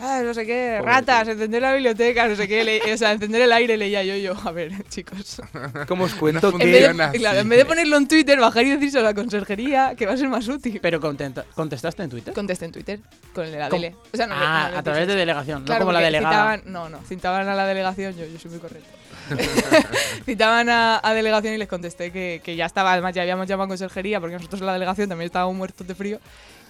Ah, 0.00 0.22
no 0.24 0.32
sé 0.34 0.46
qué, 0.46 0.80
ratas, 0.82 1.28
encender 1.28 1.60
la 1.62 1.72
biblioteca, 1.74 2.26
no 2.26 2.34
sé 2.36 2.48
qué, 2.48 2.64
le- 2.64 2.94
o 2.94 2.96
sea, 2.96 3.12
encender 3.12 3.42
el 3.42 3.52
aire 3.52 3.76
leía 3.76 4.02
yo, 4.02 4.16
yo, 4.16 4.34
a 4.48 4.50
ver, 4.50 4.72
chicos. 4.88 5.42
¿Cómo 5.86 6.04
os 6.04 6.14
cuento 6.14 6.50
No 6.50 6.56
En 6.56 6.58
que 6.60 6.64
vez, 6.66 6.74
Funciona 6.86 7.10
de, 7.10 7.18
claro, 7.18 7.38
en 7.40 7.48
vez 7.48 7.58
de 7.58 7.64
ponerlo 7.66 7.96
en 7.98 8.08
Twitter, 8.08 8.38
bajar 8.40 8.64
y 8.64 8.70
decírselo 8.70 9.06
a 9.06 9.10
la 9.10 9.14
conserjería, 9.14 9.94
que 9.96 10.06
va 10.06 10.12
a 10.12 10.16
ser 10.16 10.28
más 10.28 10.48
útil. 10.48 10.78
Pero 10.82 11.00
contenta- 11.00 11.44
contestaste 11.54 12.02
en 12.02 12.10
Twitter. 12.10 12.32
Contesté 12.34 12.64
en 12.64 12.72
Twitter 12.72 13.00
con 13.34 13.44
el 13.44 13.52
de 13.52 13.58
la 13.58 13.68
¿Cómo? 13.68 13.82
dele. 13.82 13.96
O 14.12 14.16
sea, 14.16 14.26
no, 14.26 14.34
ah, 14.36 14.64
no, 14.68 14.72
no, 14.72 14.78
a 14.78 14.82
través 14.82 15.06
de 15.06 15.14
delegación, 15.14 15.64
Claro, 15.64 15.80
no 15.80 15.84
como 15.86 15.92
la 15.92 16.00
delegada. 16.04 16.30
Citaban, 16.56 16.62
no, 16.66 16.88
no, 16.88 16.98
citaban 17.06 17.48
a 17.48 17.54
la 17.54 17.66
delegación, 17.66 18.16
yo, 18.16 18.24
yo 18.26 18.38
soy 18.38 18.50
muy 18.52 18.60
correcto. 18.60 18.88
citaban 20.24 20.68
a, 20.68 21.00
a 21.02 21.14
delegación 21.14 21.54
y 21.54 21.58
les 21.58 21.68
contesté 21.68 22.10
que, 22.10 22.40
que 22.44 22.56
ya 22.56 22.66
estaba, 22.66 22.92
además 22.92 23.14
ya 23.14 23.22
habíamos 23.22 23.46
llamado 23.46 23.66
a 23.66 23.68
conserjería, 23.68 24.20
porque 24.20 24.36
nosotros 24.36 24.60
en 24.60 24.66
la 24.66 24.72
delegación 24.72 25.08
también 25.08 25.26
estábamos 25.26 25.54
muertos 25.56 25.86
de 25.86 25.94
frío, 25.94 26.18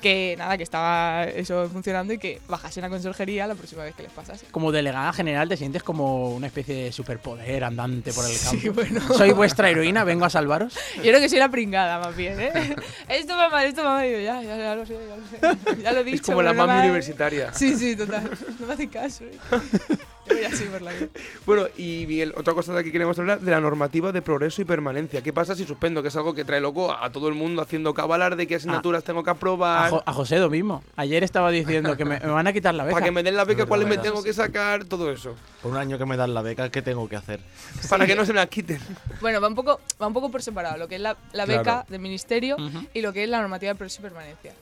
que 0.01 0.35
nada, 0.39 0.57
que 0.57 0.63
estaba 0.63 1.25
eso 1.25 1.69
funcionando 1.69 2.13
y 2.13 2.19
que 2.19 2.41
bajasen 2.49 2.85
a 2.85 2.89
conserjería 2.89 3.47
la 3.47 3.55
próxima 3.55 3.85
vez 3.85 3.95
que 3.95 4.03
les 4.03 4.13
pasase. 4.13 4.47
Como 4.51 4.73
delegada 4.73 5.13
general 5.13 5.49
te 5.49 5.57
sientes 5.57 5.83
como 5.83 6.31
una 6.31 6.49
especie 6.49 6.75
de 6.75 6.93
superpoder 6.93 7.65
andante 7.65 8.13
por 8.13 8.25
el 8.25 8.37
campo. 8.39 8.61
Sí, 8.61 8.69
bueno. 8.69 9.01
Soy 9.15 9.33
vuestra 9.33 9.71
heroína, 9.71 10.05
vengo 10.05 10.25
a 10.25 10.31
salvaros. 10.31 10.75
Yo 10.97 11.03
creo 11.03 11.21
que 11.21 11.29
soy 11.29 11.39
la 11.39 11.49
pringada, 11.51 11.99
más 11.99 12.17
bien, 12.17 12.41
¿eh? 12.41 12.77
esto 13.09 13.37
va 13.37 13.49
mal, 13.49 13.67
esto 13.67 13.85
va 13.85 13.95
mal. 13.95 14.11
Yo, 14.11 14.19
ya, 14.19 14.43
ya, 14.43 14.57
ya 14.57 14.75
lo 14.75 14.87
sé, 14.87 14.97
ya 15.09 15.17
lo 15.17 15.27
sé. 15.27 15.83
Ya 15.83 15.93
lo 15.93 16.01
he 16.01 16.05
dicho. 16.05 16.17
es 16.17 16.23
como 16.23 16.43
la 16.43 16.53
no 16.53 16.67
mami 16.67 16.81
universitaria. 16.81 17.53
Sí, 17.55 17.77
sí, 17.77 17.97
total. 17.97 18.31
No 18.61 18.67
me 18.67 18.75
hacen 18.75 18.89
caso. 18.89 19.25
¿eh? 19.25 19.39
Yo 20.31 20.37
voy 20.37 20.45
así 20.45 20.65
por 20.65 20.83
la 20.83 20.93
vida. 20.93 21.09
Bueno, 21.47 21.67
y 21.77 22.05
Miguel, 22.09 22.33
otra 22.37 22.55
cosa 22.55 22.73
de 22.75 22.85
que 22.85 22.93
queremos 22.93 23.19
hablar 23.19 23.41
de 23.41 23.51
la 23.51 23.61
normativa 23.61 24.13
de 24.13 24.23
progreso 24.23 24.63
y 24.63 24.65
permanencia. 24.65 25.23
¿Qué 25.23 25.33
pasa 25.33 25.55
si 25.55 25.65
suspendo? 25.65 26.03
Que 26.03 26.09
es 26.09 26.17
algo 26.17 26.35
que 26.35 26.45
trae 26.45 26.61
loco 26.61 26.93
a 26.93 27.11
todo 27.11 27.29
el 27.29 27.35
mundo 27.35 27.63
haciendo 27.63 27.93
cabalar 27.95 28.37
de 28.37 28.47
qué 28.47 28.55
asignaturas 28.57 29.05
tengo 29.05 29.23
que 29.25 29.31
A, 29.31 29.35
aprobar. 29.35 29.91
Jo- 29.91 30.03
a 30.07 30.13
José 30.13 30.39
lo 30.39 30.49
mismo. 30.51 30.83
Ayer 30.97 31.25
estaba 31.25 31.51
diciendo 31.51 31.97
que 31.97 32.05
me, 32.05 32.21
me 32.21 32.27
van 32.29 32.47
a 32.47 32.53
quitar 32.53 32.75
la 32.75 32.85
beca. 32.85 32.95
Para 32.95 33.05
que 33.07 33.13
me 33.13 33.23
den 33.23 33.37
la 33.37 33.45
beca, 33.45 33.63
Es 33.63 33.69
cuáles 33.69 33.89
me 33.89 33.99
tengo 33.99 34.23
que 34.23 34.33
sacar, 34.33 34.85
todo 34.85 35.11
eso. 35.11 35.35
Por 35.63 35.73
un 35.73 35.77
año 35.77 35.99
que 35.99 36.07
me 36.07 36.17
dan 36.17 36.33
la 36.35 36.43
beca, 36.43 36.71
¿qué 36.71 36.83
tengo 36.83 37.09
que 37.09 37.17
hacer? 37.17 37.41
Para 37.91 38.07
que 38.07 38.15
no 38.15 38.25
se 38.25 38.33
me 38.33 38.39
la 38.41 38.47
quiten. 38.47 38.81
Bueno, 39.21 39.41
va 39.41 39.49
un 39.49 39.55
poco, 39.55 39.81
va 40.01 40.07
un 40.07 40.13
poco 40.15 40.31
por 40.31 40.43
separado, 40.43 40.77
lo 40.79 40.89
que 40.89 40.95
es 40.97 41.01
la, 41.01 41.17
la 41.33 41.45
Claro. 41.45 41.61
beca 41.61 41.87
del 41.89 42.01
ministerio 42.01 42.57
y 42.95 43.01
lo 43.03 43.13
que 43.13 43.25
es 43.25 43.29
la 43.31 43.41
normativa 43.41 43.73
de 43.73 43.77
progreso 43.77 44.01
y 44.01 44.03
permanencia. 44.03 44.53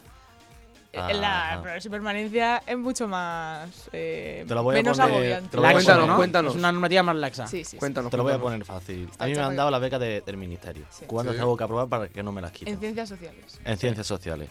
Eh, 0.91 1.15
La 1.15 1.63
permanencia 1.91 2.63
es 2.67 2.77
mucho 2.79 3.07
más. 3.07 3.69
eh, 3.93 4.45
Te 4.49 4.55
lo 4.55 4.63
voy 4.63 4.77
a 4.77 4.79
menos 4.79 4.97
poner- 4.97 5.13
agobiante. 5.15 5.49
te 5.51 5.57
lo 5.57 5.63
voy 5.63 5.71
a 5.71 5.73
Laxo, 5.75 5.87
Cuéntanos, 5.87 6.09
¿no? 6.09 6.17
cuéntanos. 6.17 6.53
Es 6.55 6.59
una 6.59 6.73
normativa 6.73 7.03
más 7.03 7.17
laxa. 7.17 7.47
Sí, 7.47 7.59
sí, 7.59 7.65
sí. 7.73 7.77
Cuéntanos. 7.77 8.11
Te 8.11 8.17
lo 8.17 8.23
voy 8.23 8.33
a 8.33 8.39
poner 8.39 8.65
fácil. 8.65 9.09
Está 9.11 9.25
A 9.25 9.27
mí 9.27 9.35
me 9.35 9.41
han 9.41 9.55
dado 9.57 9.71
la 9.71 9.79
beca 9.79 9.99
de- 9.99 10.23
del 10.23 10.37
ministerio. 10.39 10.87
Sí. 10.91 11.05
¿Cuándo 11.07 11.33
Sí. 11.33 11.39
tengo 11.39 11.57
que 11.57 11.65
aprobar 11.65 11.89
para 11.89 12.09
que 12.09 12.23
no 12.23 12.33
me 12.33 12.41
las 12.41 12.51
En 12.53 12.57
quiten? 12.57 12.81
ciencias 12.81 13.09
sociales. 13.09 13.61
En 13.65 13.77
ciencias 13.79 14.07
sociales. 14.07 14.49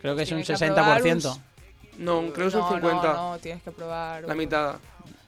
Creo 0.00 0.14
que 0.14 0.22
es 0.22 0.30
un 0.30 0.42
Tienes 0.42 0.58
que 0.60 0.64
aprobar 0.66 1.00
60%. 1.02 1.32
un- 1.32 2.04
No, 2.04 2.32
creo 2.32 2.46
que 2.46 2.50
son 2.52 2.60
No, 2.60 2.68
50. 2.68 3.12
No, 3.14 3.30
no, 3.32 3.38
tienes 3.38 3.62
que 3.62 3.70
aprobar. 3.70 4.22
La 4.24 4.32
un- 4.32 4.38
mitad. 4.38 4.76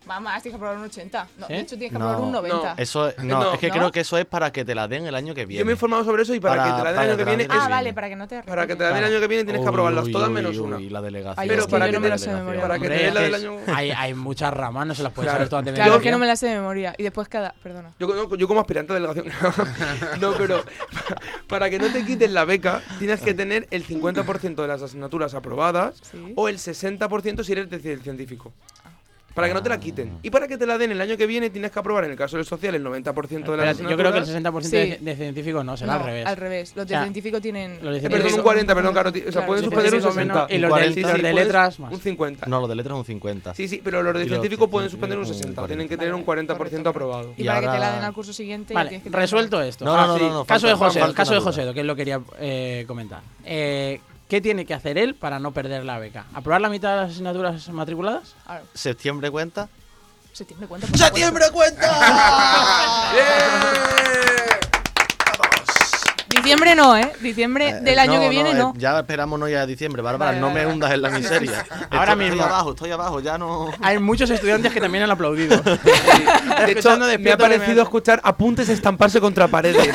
Mamá, 0.08 0.40
tienes 0.40 0.52
que 0.52 0.56
aprobar 0.56 0.78
un 0.78 0.84
80. 0.84 1.28
No, 1.36 1.46
¿Sí? 1.46 1.52
de 1.52 1.58
hecho 1.60 1.76
tienes 1.76 1.92
que 1.92 1.98
No. 1.98 2.04
aprobar 2.06 2.24
un 2.26 2.32
90. 2.32 2.74
No. 2.74 2.82
Eso 2.82 3.08
es, 3.08 3.18
no, 3.18 3.40
No. 3.42 3.52
es 3.52 3.58
que 3.60 3.68
¿No? 3.68 3.74
creo 3.74 3.92
que 3.92 4.00
eso 4.00 4.16
es 4.16 4.24
para 4.24 4.50
que 4.50 4.64
te 4.64 4.74
la 4.74 4.88
den 4.88 5.06
el 5.06 5.14
año 5.14 5.34
que 5.34 5.44
viene. 5.46 5.58
Yo 5.60 5.66
me 5.66 5.72
he 5.72 5.74
informado 5.74 6.02
sobre 6.04 6.22
eso 6.22 6.34
y 6.34 6.40
para, 6.40 6.56
Para- 6.56 6.64
que 6.64 6.78
te 6.78 6.84
la 6.84 6.90
den 6.92 7.00
el 7.02 7.08
año 7.08 7.16
que 7.18 7.24
la 7.24 7.30
viene, 7.36 7.46
Ah, 7.50 7.62
es- 7.64 7.70
vale, 7.70 7.92
para 7.92 8.08
que 8.08 8.16
no 8.16 8.26
te 8.26 8.42
para 8.42 8.66
que 8.66 8.74
te 8.76 8.82
la 8.84 8.88
den 8.88 8.96
el 8.98 9.04
año 9.04 9.20
que 9.20 9.26
viene 9.28 9.44
tienes 9.44 9.62
que 9.62 9.68
aprobarlas 9.68 10.04
Uy, 10.06 10.12
todas 10.12 10.28
uy, 10.28 10.34
menos 10.34 10.56
una. 10.56 10.78
la 10.80 11.02
delegación. 11.02 11.34
Ay, 11.38 11.48
Pero 11.48 11.60
es 11.60 11.66
que 11.66 11.70
para 11.70 11.86
que 11.86 11.92
no 11.92 12.00
me 12.00 12.08
lo 12.08 12.18
sé 12.18 12.30
de 12.30 12.36
memoria. 12.36 12.60
para 12.62 12.78
que 12.78 12.88
te 12.88 12.94
den 12.94 13.14
la 13.14 13.20
del 13.20 13.34
año. 13.34 13.56
hay, 13.74 13.90
hay 13.90 14.14
muchas 14.14 14.52
ramas, 14.54 14.86
no 14.86 14.94
se 14.94 15.02
las 15.02 15.12
puedes 15.12 15.26
Claro. 15.26 15.38
saber 15.38 15.48
todas 15.50 15.64
de 15.66 15.72
Claro, 15.74 15.90
memoria. 15.90 16.02
que 16.04 16.10
no 16.10 16.18
me 16.18 16.26
la 16.26 16.36
sé 16.36 16.46
de 16.46 16.54
memoria. 16.56 16.94
Y 16.96 17.02
después 17.02 17.28
cada. 17.28 17.52
Perdona. 17.62 17.92
Yo, 17.98 18.06
no, 18.08 18.34
yo 18.34 18.48
como 18.48 18.60
aspirante 18.60 18.92
a 18.92 18.94
delegación. 18.94 19.26
no, 20.20 20.32
pero 20.38 20.62
para 21.48 21.68
que 21.70 21.78
no 21.78 21.92
te 21.92 22.04
quiten 22.04 22.32
la 22.32 22.44
beca, 22.46 22.82
tienes 22.98 23.20
que 23.20 23.34
tener 23.34 23.66
el 23.70 23.84
50% 23.86 24.62
de 24.62 24.68
las 24.68 24.82
asignaturas 24.82 25.34
aprobadas 25.34 26.00
o 26.34 26.48
el 26.48 26.56
60% 26.58 27.44
si 27.44 27.52
eres 27.52 27.68
de 27.70 27.78
científico. 27.98 28.52
Para 29.38 29.48
que 29.48 29.54
no 29.54 29.62
te 29.62 29.68
la 29.68 29.78
quiten. 29.78 30.18
Y 30.22 30.30
para 30.30 30.48
que 30.48 30.58
te 30.58 30.66
la 30.66 30.76
den 30.76 30.90
el 30.90 31.00
año 31.00 31.16
que 31.16 31.24
viene, 31.24 31.48
tienes 31.48 31.70
que 31.70 31.78
aprobar, 31.78 32.02
en 32.04 32.10
el 32.10 32.16
caso 32.16 32.36
del 32.36 32.44
social, 32.44 32.74
el 32.74 32.82
90% 32.84 33.04
de 33.52 33.56
las 33.56 33.68
Espérate, 33.68 33.82
yo 33.84 33.96
creo 33.96 34.10
que 34.10 34.18
el 34.18 34.24
asignaturas. 34.24 34.64
60% 34.64 34.68
Sí. 34.68 34.76
de, 34.76 34.98
de 35.00 35.16
científicos 35.16 35.64
no, 35.64 35.76
será 35.76 35.92
No, 35.94 35.98
al 36.00 36.04
revés. 36.06 36.26
Al 36.26 36.36
revés. 36.36 36.72
Los 36.74 36.86
de 36.88 36.94
O 36.94 36.96
sea, 36.98 37.02
científico 37.04 37.40
tienen. 37.40 37.78
los 37.80 37.92
de 37.92 37.98
Eh, 37.98 38.00
científico- 38.00 38.24
perdón, 38.24 38.38
un 38.40 38.42
40, 38.42 38.74
perdón, 38.74 38.92
claro. 38.94 39.12
ti- 39.12 39.20
O 39.20 39.22
sea, 39.22 39.30
Claro, 39.32 39.46
pueden 39.46 39.62
los 39.64 39.70
de 39.70 39.76
suspender 39.76 39.94
un 39.94 40.00
científico 40.00 40.12
60. 40.20 40.34
menos, 40.34 40.50
y 40.50 40.58
los 40.58 40.68
de- 40.68 40.70
40, 40.70 41.00
los 41.00 41.12
de 41.12 41.20
puedes- 41.30 41.46
letras 41.46 41.80
más. 41.80 41.92
Un 41.92 42.00
50. 42.00 42.46
No, 42.46 42.60
los 42.60 42.68
de 42.68 42.74
letras 42.74 42.98
un 42.98 43.04
50. 43.04 43.54
Sí, 43.54 43.68
sí, 43.68 43.80
pero 43.84 44.02
los 44.02 44.12
de 44.14 44.20
Y 44.20 44.22
los 44.24 44.28
científico 44.38 44.66
de 44.66 44.70
pueden 44.72 44.90
suspender 44.90 45.18
un 45.18 45.24
un 45.24 45.28
60. 45.32 45.54
40. 45.62 45.66
Tienen 45.68 45.88
que 45.88 45.96
tener 45.96 46.14
un 46.14 46.24
40% 46.24 46.90
aprobado. 46.90 47.32
Y, 47.36 47.42
Y 47.42 47.46
para 47.46 47.60
que 47.60 47.66
te 47.66 47.72
la 47.72 47.74
ahora- 47.86 47.92
den 47.94 48.04
al 48.04 48.12
curso 48.12 48.32
siguiente. 48.32 48.74
ya 48.74 48.80
Vale, 48.80 48.88
tienes 48.90 49.04
que 49.04 49.10
tener- 49.10 49.20
resuelto 49.22 49.62
esto. 49.62 49.84
No, 49.84 49.96
no, 49.96 50.06
no, 50.08 50.14
Ah, 50.14 50.18
sí. 50.18 50.24
no, 50.24 50.30
no, 50.34 50.44
caso 50.44 50.66
de 50.66 50.72
falta- 50.72 50.84
José, 50.86 51.00
falta 51.00 51.14
caso 51.16 51.32
de 51.32 51.38
una 51.38 51.44
José, 51.44 51.62
duda. 51.62 51.74
que 51.74 51.80
es 51.80 51.86
lo 51.86 51.94
que 51.94 52.00
quería 52.00 52.20
eh, 52.40 52.84
comentar. 52.88 53.22
Eh, 53.44 54.00
¿Qué 54.28 54.40
tiene 54.42 54.66
que 54.66 54.74
hacer 54.74 54.98
él 54.98 55.14
para 55.14 55.38
no 55.38 55.52
perder 55.52 55.84
la 55.84 55.98
beca? 55.98 56.26
¿Aprobar 56.34 56.60
la 56.60 56.68
mitad 56.68 56.90
de 56.90 56.96
las 57.02 57.12
asignaturas 57.12 57.68
matriculadas? 57.70 58.34
¿Septiembre 58.74 59.30
cuenta? 59.30 59.68
septiembre 60.32 60.68
cuenta. 60.68 60.86
supuesto. 60.86 61.52
cuenta! 61.52 61.88
Diciembre 66.28 66.28
Diciembre 66.28 66.74
no, 66.74 66.96
¿eh? 66.96 67.12
Diciembre 67.20 67.80
del 67.80 67.98
año 67.98 68.20
que 68.20 68.28
viene 68.28 68.54
no. 68.54 68.74
Ya 68.76 68.98
esperamos 68.98 69.40
no 69.40 69.48
ir 69.48 69.56
a 69.56 69.66
diciembre, 69.66 70.02
Bárbara, 70.02 70.32
Vale, 70.32 70.40
no 70.40 70.48
vale, 70.48 70.60
me 70.60 70.64
vale. 70.66 70.74
hundas 70.74 70.92
en 70.92 71.02
la 71.02 71.10
miseria. 71.10 71.64
Ahora 71.90 72.12
estoy, 72.12 72.24
mismo. 72.24 72.42
Estoy 72.42 72.52
abajo, 72.52 72.70
estoy 72.70 72.90
abajo, 72.90 73.20
ya 73.20 73.38
no... 73.38 73.70
Hay 73.80 73.98
muchos 73.98 74.28
estudiantes 74.28 74.72
que 74.72 74.80
también 74.80 75.04
han 75.04 75.10
aplaudido. 75.10 75.56
De 75.62 76.72
hecho, 76.72 76.96
me 77.18 77.32
ha 77.32 77.38
parecido 77.38 77.78
UMH. 77.78 77.82
escuchar 77.82 78.20
apuntes 78.22 78.68
estamparse 78.68 79.20
contra 79.20 79.48
paredes. 79.48 79.88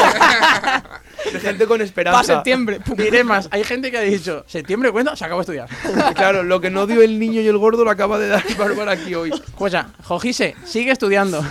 De 1.32 1.40
gente 1.40 1.66
con 1.66 1.82
esperanza. 1.82 2.22
Para 2.22 2.36
septiembre. 2.36 2.80
Diré 2.98 3.24
más, 3.24 3.48
hay 3.52 3.64
gente 3.64 3.92
que 3.92 3.98
ha 3.98 4.02
dicho, 4.02 4.44
septiembre 4.48 4.92
cuento, 4.92 5.16
se 5.16 5.26
acabó 5.26 5.44
de 5.44 5.44
estudiar. 5.44 5.70
Claro, 6.16 6.44
lo 6.44 6.62
que 6.62 6.70
no 6.70 6.86
dio 6.88 7.02
el 7.02 7.20
niño 7.20 7.42
y 7.42 7.48
el 7.48 7.58
gordo 7.58 7.84
lo 7.84 7.90
acaba 7.90 8.20
de 8.20 8.28
dar 8.28 8.44
Bárbara 8.58 8.94
aquí 8.94 9.16
hoy. 9.16 9.32
Pues 9.58 9.74
ya, 9.74 9.90
Jojise, 10.04 10.56
sigue 10.64 10.92
estudiando. 10.92 11.44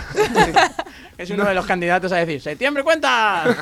es 1.17 1.29
uno 1.29 1.45
de 1.45 1.53
los 1.53 1.65
candidatos 1.65 2.11
a 2.11 2.17
decir, 2.17 2.41
septiembre 2.41 2.83
cuenta. 2.83 3.43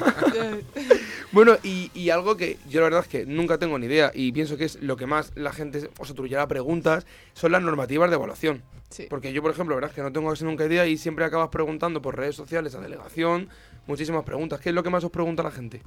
Bueno, 1.33 1.57
y, 1.63 1.89
y 1.93 2.09
algo 2.09 2.35
que 2.35 2.57
yo 2.67 2.81
la 2.81 2.87
verdad 2.87 3.01
es 3.03 3.07
que 3.07 3.25
nunca 3.25 3.57
tengo 3.57 3.79
ni 3.79 3.85
idea 3.85 4.11
y 4.13 4.33
pienso 4.33 4.57
que 4.57 4.65
es 4.65 4.81
lo 4.81 4.97
que 4.97 5.05
más 5.05 5.31
la 5.35 5.53
gente 5.53 5.89
os 5.97 6.11
aturullará 6.11 6.45
preguntas 6.45 7.05
son 7.35 7.53
las 7.53 7.61
normativas 7.61 8.09
de 8.09 8.17
evaluación. 8.17 8.63
Sí. 8.89 9.07
Porque 9.09 9.31
yo, 9.31 9.41
por 9.41 9.51
ejemplo, 9.51 9.73
la 9.73 9.77
verdad 9.77 9.91
es 9.91 9.95
que 9.95 10.01
no 10.01 10.11
tengo 10.11 10.29
casi 10.29 10.43
nunca 10.43 10.65
idea 10.65 10.85
y 10.85 10.97
siempre 10.97 11.23
acabas 11.23 11.47
preguntando 11.47 12.01
por 12.01 12.17
redes 12.17 12.35
sociales 12.35 12.75
a 12.75 12.81
delegación 12.81 13.47
muchísimas 13.91 14.23
preguntas. 14.23 14.59
¿Qué 14.59 14.69
es 14.69 14.75
lo 14.75 14.83
que 14.83 14.89
más 14.89 15.03
os 15.03 15.11
pregunta 15.11 15.43
la 15.43 15.51
gente? 15.51 15.81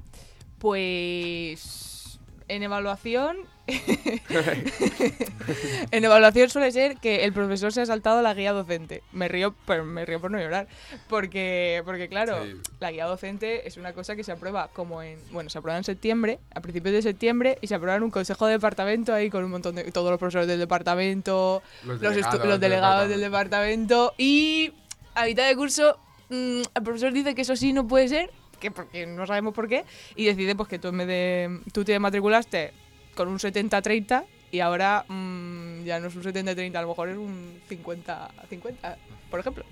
Pues 0.58 2.18
en 2.48 2.62
evaluación 2.62 3.36
en 5.90 6.04
evaluación 6.04 6.50
suele 6.50 6.70
ser 6.72 6.96
que 6.98 7.24
el 7.24 7.32
profesor 7.32 7.72
se 7.72 7.80
ha 7.80 7.86
saltado 7.86 8.20
la 8.20 8.34
guía 8.34 8.52
docente. 8.52 9.02
Me 9.12 9.28
río, 9.28 9.54
pero 9.66 9.84
me 9.84 10.04
río 10.04 10.20
por 10.20 10.30
no 10.30 10.38
llorar, 10.38 10.68
porque 11.08 11.80
porque 11.86 12.08
claro, 12.08 12.44
Sí. 12.44 12.56
la 12.80 12.92
guía 12.92 13.06
docente 13.06 13.66
es 13.66 13.78
una 13.78 13.94
cosa 13.94 14.16
que 14.16 14.24
se 14.24 14.32
aprueba 14.32 14.68
como 14.74 15.02
en, 15.02 15.18
bueno, 15.32 15.48
se 15.48 15.56
aprueba 15.58 15.78
en 15.78 15.84
septiembre, 15.84 16.38
a 16.54 16.60
principios 16.60 16.92
de 16.94 17.00
septiembre 17.02 17.58
y 17.62 17.68
se 17.68 17.74
aprueba 17.74 17.96
en 17.96 18.02
un 18.02 18.10
consejo 18.10 18.44
de 18.46 18.52
departamento 18.52 19.14
ahí 19.14 19.30
con 19.30 19.42
un 19.44 19.50
montón 19.50 19.76
de 19.76 19.84
todos 19.92 20.10
los 20.10 20.18
profesores 20.18 20.46
del 20.46 20.58
departamento, 20.58 21.62
Los 21.84 22.00
delegados 22.00 22.34
los 22.40 22.60
del 22.60 22.60
delegados 22.60 23.08
del 23.08 23.20
departamento 23.20 24.12
y 24.18 24.72
a 25.14 25.24
mitad 25.24 25.46
de 25.48 25.56
curso 25.56 25.98
mm, 26.28 26.62
el 26.74 26.82
profesor 26.82 27.12
dice 27.12 27.34
que 27.34 27.42
eso 27.42 27.56
sí 27.56 27.72
no 27.72 27.86
puede 27.86 28.08
ser, 28.08 28.30
que 28.60 28.70
porque 28.70 29.06
no 29.06 29.26
sabemos 29.26 29.52
por 29.54 29.68
qué, 29.68 29.84
y 30.16 30.24
decide 30.24 30.54
pues 30.56 30.68
que 30.68 30.78
tú 30.78 30.88
en 30.88 30.98
vez 30.98 31.06
de 31.06 31.60
tú 31.72 31.84
te 31.84 31.98
matriculaste 31.98 32.72
con 33.14 33.28
un 33.28 33.38
70-30 33.38 34.24
y 34.50 34.60
ahora 34.60 35.04
mm, 35.08 35.84
ya 35.84 35.98
no 36.00 36.08
es 36.08 36.16
un 36.16 36.22
70-30, 36.22 36.76
a 36.76 36.82
lo 36.82 36.88
mejor 36.88 37.08
es 37.08 37.16
un 37.16 37.60
50-50, 37.68 38.96
por 39.30 39.40
ejemplo. 39.40 39.64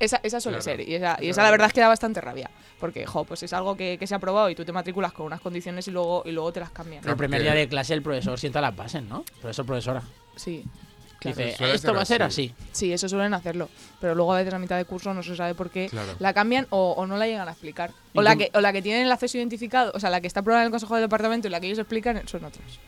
Esa, 0.00 0.20
esa 0.22 0.40
suele 0.40 0.58
Claro. 0.58 0.78
ser, 0.78 0.88
y 0.88 0.94
esa, 0.94 1.18
y 1.20 1.28
esa 1.28 1.42
la 1.42 1.50
verdad 1.50 1.66
es 1.66 1.72
que 1.72 1.80
da 1.80 1.88
bastante 1.88 2.20
rabia, 2.20 2.48
porque 2.78 3.04
jo, 3.04 3.24
pues 3.24 3.42
es 3.42 3.52
algo 3.52 3.76
que, 3.76 3.96
que 3.98 4.06
se 4.06 4.14
ha 4.14 4.18
aprobado 4.18 4.48
y 4.48 4.54
tú 4.54 4.64
te 4.64 4.70
matriculas 4.72 5.12
con 5.12 5.26
unas 5.26 5.40
condiciones 5.40 5.88
y 5.88 5.90
luego, 5.90 6.22
y 6.24 6.30
luego 6.30 6.52
te 6.52 6.60
las 6.60 6.70
cambian. 6.70 7.06
El 7.08 7.16
primer 7.16 7.42
día 7.42 7.52
de 7.52 7.68
clase 7.68 7.94
el 7.94 8.02
profesor 8.02 8.38
sienta 8.38 8.60
las 8.60 8.76
bases, 8.76 9.02
¿no? 9.02 9.24
Profesor, 9.40 9.66
profesora. 9.66 10.02
Sí. 10.36 10.64
Claro. 11.20 11.36
Dice, 11.36 11.74
esto 11.74 11.92
va 11.94 12.02
a 12.02 12.04
ser 12.04 12.22
así. 12.22 12.54
Sí, 12.72 12.92
eso 12.92 13.08
suelen 13.08 13.34
hacerlo. 13.34 13.68
Pero 14.00 14.14
luego 14.14 14.32
a 14.34 14.38
veces 14.38 14.54
a 14.54 14.58
mitad 14.58 14.76
de 14.76 14.84
curso 14.84 15.12
no 15.14 15.22
se 15.22 15.34
sabe 15.34 15.54
por 15.54 15.68
qué 15.70 15.88
Claro. 15.88 16.12
la 16.20 16.32
cambian 16.32 16.66
o, 16.70 16.92
o 16.92 17.06
no 17.06 17.16
la 17.16 17.26
llegan 17.26 17.48
a 17.48 17.52
explicar. 17.52 17.90
¿Y 18.14 18.18
O 18.18 18.22
la, 18.22 18.36
que, 18.36 18.50
o 18.54 18.60
la 18.60 18.72
que 18.72 18.82
tienen 18.82 19.04
el 19.06 19.10
acceso 19.12 19.36
identificado, 19.36 19.90
o 19.94 20.00
sea, 20.00 20.10
la 20.10 20.20
que 20.20 20.26
está 20.28 20.40
aprobada 20.40 20.62
en 20.62 20.66
el 20.66 20.70
Consejo 20.70 20.94
de 20.94 21.00
Departamento 21.02 21.48
y 21.48 21.50
la 21.50 21.60
que 21.60 21.66
ellos 21.66 21.78
explican 21.80 22.26
son 22.28 22.44
otras. 22.44 22.78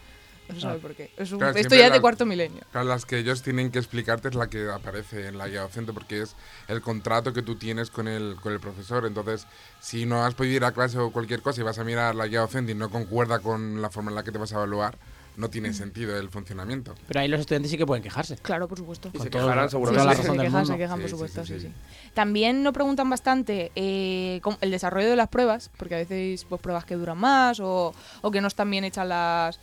No 0.49 0.55
se 0.57 0.61
sabe 0.63 0.79
por 0.81 0.95
qué. 0.97 1.11
Es 1.17 1.31
un- 1.31 1.39
Claro, 1.39 1.57
esto 1.57 1.75
ya 1.77 1.87
es 1.87 1.93
de 1.93 2.01
cuarto 2.01 2.27
milenio. 2.27 2.61
Claro, 2.73 2.89
las 2.89 3.05
que 3.07 3.19
ellos 3.19 3.41
tienen 3.43 3.71
que 3.71 3.79
explicarte 3.79 4.29
es 4.29 4.35
la 4.35 4.49
que 4.49 4.69
aparece 4.69 5.29
en 5.29 5.39
la 5.39 5.47
guía 5.49 5.61
docente 5.63 5.93
porque 5.93 6.23
es 6.23 6.35
el 6.67 6.81
contrato 6.83 7.33
que 7.33 7.43
tú 7.43 7.55
tienes 7.57 7.91
con 7.91 8.09
el, 8.09 8.37
con 8.41 8.53
el 8.53 8.59
profesor. 8.61 9.07
Entonces, 9.07 9.47
si 9.81 10.07
no 10.07 10.25
has 10.25 10.35
podido 10.35 10.57
ir 10.57 10.65
a 10.65 10.73
clase 10.73 10.99
o 10.99 11.13
cualquier 11.13 11.41
cosa 11.43 11.61
y 11.61 11.65
vas 11.65 11.79
a 11.79 11.85
mirar 11.85 12.17
la 12.17 12.27
guía 12.27 12.41
docente 12.41 12.73
y 12.73 12.75
no 12.75 12.91
concuerda 12.91 13.39
con 13.39 13.81
la 13.81 13.91
forma 13.91 14.11
en 14.11 14.17
la 14.17 14.25
que 14.25 14.33
te 14.33 14.39
vas 14.39 14.53
a 14.53 14.57
evaluar, 14.57 14.99
no 15.41 15.51
tiene 15.51 15.73
sentido 15.73 16.17
el 16.17 16.29
funcionamiento. 16.31 16.95
Pero 17.09 17.21
ahí 17.21 17.29
los 17.29 17.41
estudiantes 17.41 17.71
sí 17.71 17.79
que 17.79 17.87
pueden 17.87 18.03
quejarse. 18.03 18.37
Claro, 18.37 18.69
por 18.69 18.79
supuesto. 18.79 19.11
Y 19.13 19.19
se 19.19 19.31
todo- 19.31 19.43
quejarán 19.43 19.69
seguramente. 19.71 20.17
Sí, 20.17 20.23
se 20.23 20.29
del 20.31 20.41
quejan, 20.43 20.67
se 20.67 20.77
quejan, 20.77 20.97
Sí, 20.99 21.03
por 21.03 21.11
supuesto, 21.11 21.45
sí, 21.47 21.55
sí, 21.55 21.61
sí. 21.61 21.67
sí. 21.69 22.11
También 22.15 22.63
nos 22.63 22.73
preguntan 22.75 23.09
bastante 23.11 23.73
eh, 23.75 24.41
el 24.61 24.71
desarrollo 24.71 25.09
de 25.11 25.17
las 25.17 25.29
pruebas, 25.29 25.71
porque 25.77 25.95
a 25.97 25.99
veces 25.99 26.45
pues 26.49 26.61
pruebas 26.61 26.85
que 26.85 26.95
duran 26.95 27.19
más 27.19 27.59
o, 27.61 27.93
o 28.21 28.31
que 28.31 28.41
no 28.41 28.49
están 28.49 28.71
bien 28.71 28.85
hechas 28.85 29.07
las 29.07 29.59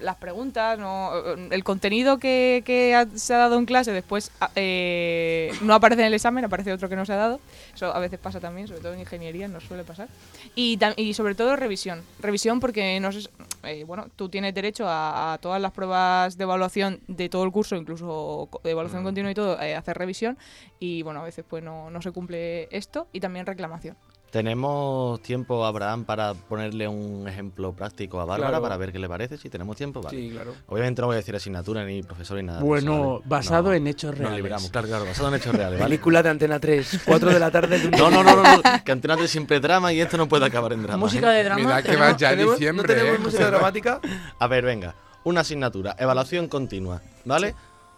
las 0.00 0.16
preguntas, 0.16 0.78
no, 0.78 1.12
el 1.50 1.64
contenido 1.64 2.18
que, 2.18 2.62
que 2.64 2.94
ha- 2.94 3.06
se 3.14 3.34
ha 3.34 3.38
dado 3.38 3.58
en 3.58 3.66
clase 3.66 3.92
después 3.92 4.30
a- 4.40 4.50
eh, 4.56 5.50
no 5.62 5.74
aparece 5.74 6.02
en 6.02 6.08
el 6.08 6.14
examen, 6.14 6.44
aparece 6.44 6.72
otro 6.72 6.88
que 6.88 6.96
no 6.96 7.04
se 7.04 7.12
ha 7.12 7.16
dado. 7.16 7.40
Eso 7.74 7.86
a 7.94 7.98
veces 7.98 8.18
pasa 8.18 8.40
también, 8.40 8.68
sobre 8.68 8.80
todo 8.80 8.92
en 8.94 9.00
ingeniería, 9.00 9.48
nos 9.48 9.64
suele 9.64 9.84
pasar. 9.84 10.08
Y, 10.54 10.78
y 10.96 11.14
sobre 11.14 11.34
todo 11.34 11.56
revisión. 11.56 12.02
Revisión 12.20 12.60
porque 12.60 12.98
no 13.00 13.10
sé, 13.12 13.28
eh, 13.64 13.84
bueno, 13.84 14.06
tú 14.16 14.28
tienes 14.28 14.54
derecho 14.54 14.86
a, 14.88 15.32
a 15.34 15.38
todas 15.38 15.60
las 15.60 15.72
pruebas 15.72 16.36
de 16.36 16.44
evaluación 16.44 17.00
de 17.08 17.28
todo 17.28 17.44
el 17.44 17.50
curso, 17.52 17.76
incluso 17.76 18.48
de 18.64 18.70
evaluación 18.70 19.02
Mm. 19.02 19.04
continua 19.04 19.30
y 19.30 19.34
todo, 19.34 19.60
eh, 19.60 19.74
hacer 19.74 19.96
revisión. 19.98 20.38
Y 20.80 21.02
bueno, 21.02 21.20
a 21.20 21.24
veces 21.24 21.44
pues 21.48 21.62
no, 21.62 21.90
no 21.90 22.00
se 22.02 22.12
cumple 22.12 22.68
esto. 22.70 23.08
Y 23.12 23.20
también 23.20 23.46
reclamación. 23.46 23.96
¿Tenemos 24.30 25.20
tiempo, 25.22 25.64
Abraham, 25.64 26.04
para 26.04 26.34
ponerle 26.34 26.86
un 26.86 27.26
ejemplo 27.26 27.72
práctico 27.72 28.20
a 28.20 28.26
Bárbara 28.26 28.50
Claro. 28.50 28.62
para 28.62 28.76
ver 28.76 28.92
qué 28.92 28.98
le 28.98 29.08
parece? 29.08 29.38
Si 29.38 29.48
tenemos 29.48 29.74
tiempo, 29.76 30.02
vale. 30.02 30.16
Sí, 30.18 30.30
claro. 30.30 30.54
Obviamente 30.66 31.00
no 31.00 31.06
voy 31.06 31.14
a 31.14 31.16
decir 31.16 31.34
asignatura 31.34 31.82
ni 31.84 32.02
profesor 32.02 32.36
ni 32.36 32.42
nada. 32.42 32.60
Bueno, 32.60 33.14
¿vale? 33.14 33.22
basado 33.24 33.68
No, 33.70 33.72
en 33.74 33.86
hechos 33.86 34.10
Nos 34.10 34.18
reales. 34.18 34.36
liberamos, 34.36 34.70
claro, 34.70 34.86
claro, 34.86 35.04
basado 35.06 35.28
en 35.28 35.34
hechos 35.36 35.54
reales, 35.54 35.78
¿vale? 35.80 35.88
Película 35.90 36.22
de 36.22 36.28
Antena 36.28 36.60
3, 36.60 37.00
4 37.06 37.30
de 37.30 37.38
la 37.40 37.50
tarde 37.50 37.78
de 37.78 37.86
un 37.86 37.90
No, 37.92 38.10
no, 38.10 38.22
no, 38.22 38.36
no, 38.36 38.56
no, 38.56 38.62
que 38.84 38.92
Antena 38.92 39.16
3 39.16 39.30
siempre 39.30 39.60
drama 39.60 39.94
y 39.94 40.00
esto 40.02 40.18
no 40.18 40.28
puede 40.28 40.44
acabar 40.44 40.74
en 40.74 40.82
drama. 40.82 40.98
Música 40.98 41.32
¿eh? 41.32 41.38
de 41.38 41.44
drama. 41.44 41.60
Mira 41.62 41.82
que 41.82 41.96
va 41.96 42.16
ya 42.16 42.30
en 42.32 42.36
¿Tenemos- 42.38 42.54
diciembre. 42.58 42.86
¿No 42.86 42.94
tenemos 43.00 43.18
¿eh? 43.20 43.22
música 43.24 43.46
dramática? 43.50 44.00
A 44.38 44.46
ver, 44.46 44.64
venga, 44.64 44.94
una 45.24 45.40
asignatura, 45.40 45.96
evaluación 45.98 46.48
continua, 46.48 47.00
¿vale? 47.24 47.54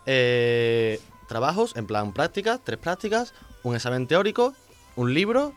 Eh, 0.06 1.00
trabajos, 1.28 1.76
en 1.76 1.86
plan 1.86 2.12
prácticas, 2.12 2.60
tres 2.62 2.78
prácticas, 2.78 3.34
un 3.64 3.74
examen 3.74 4.06
teórico, 4.06 4.54
un 4.96 5.12
libro 5.12 5.54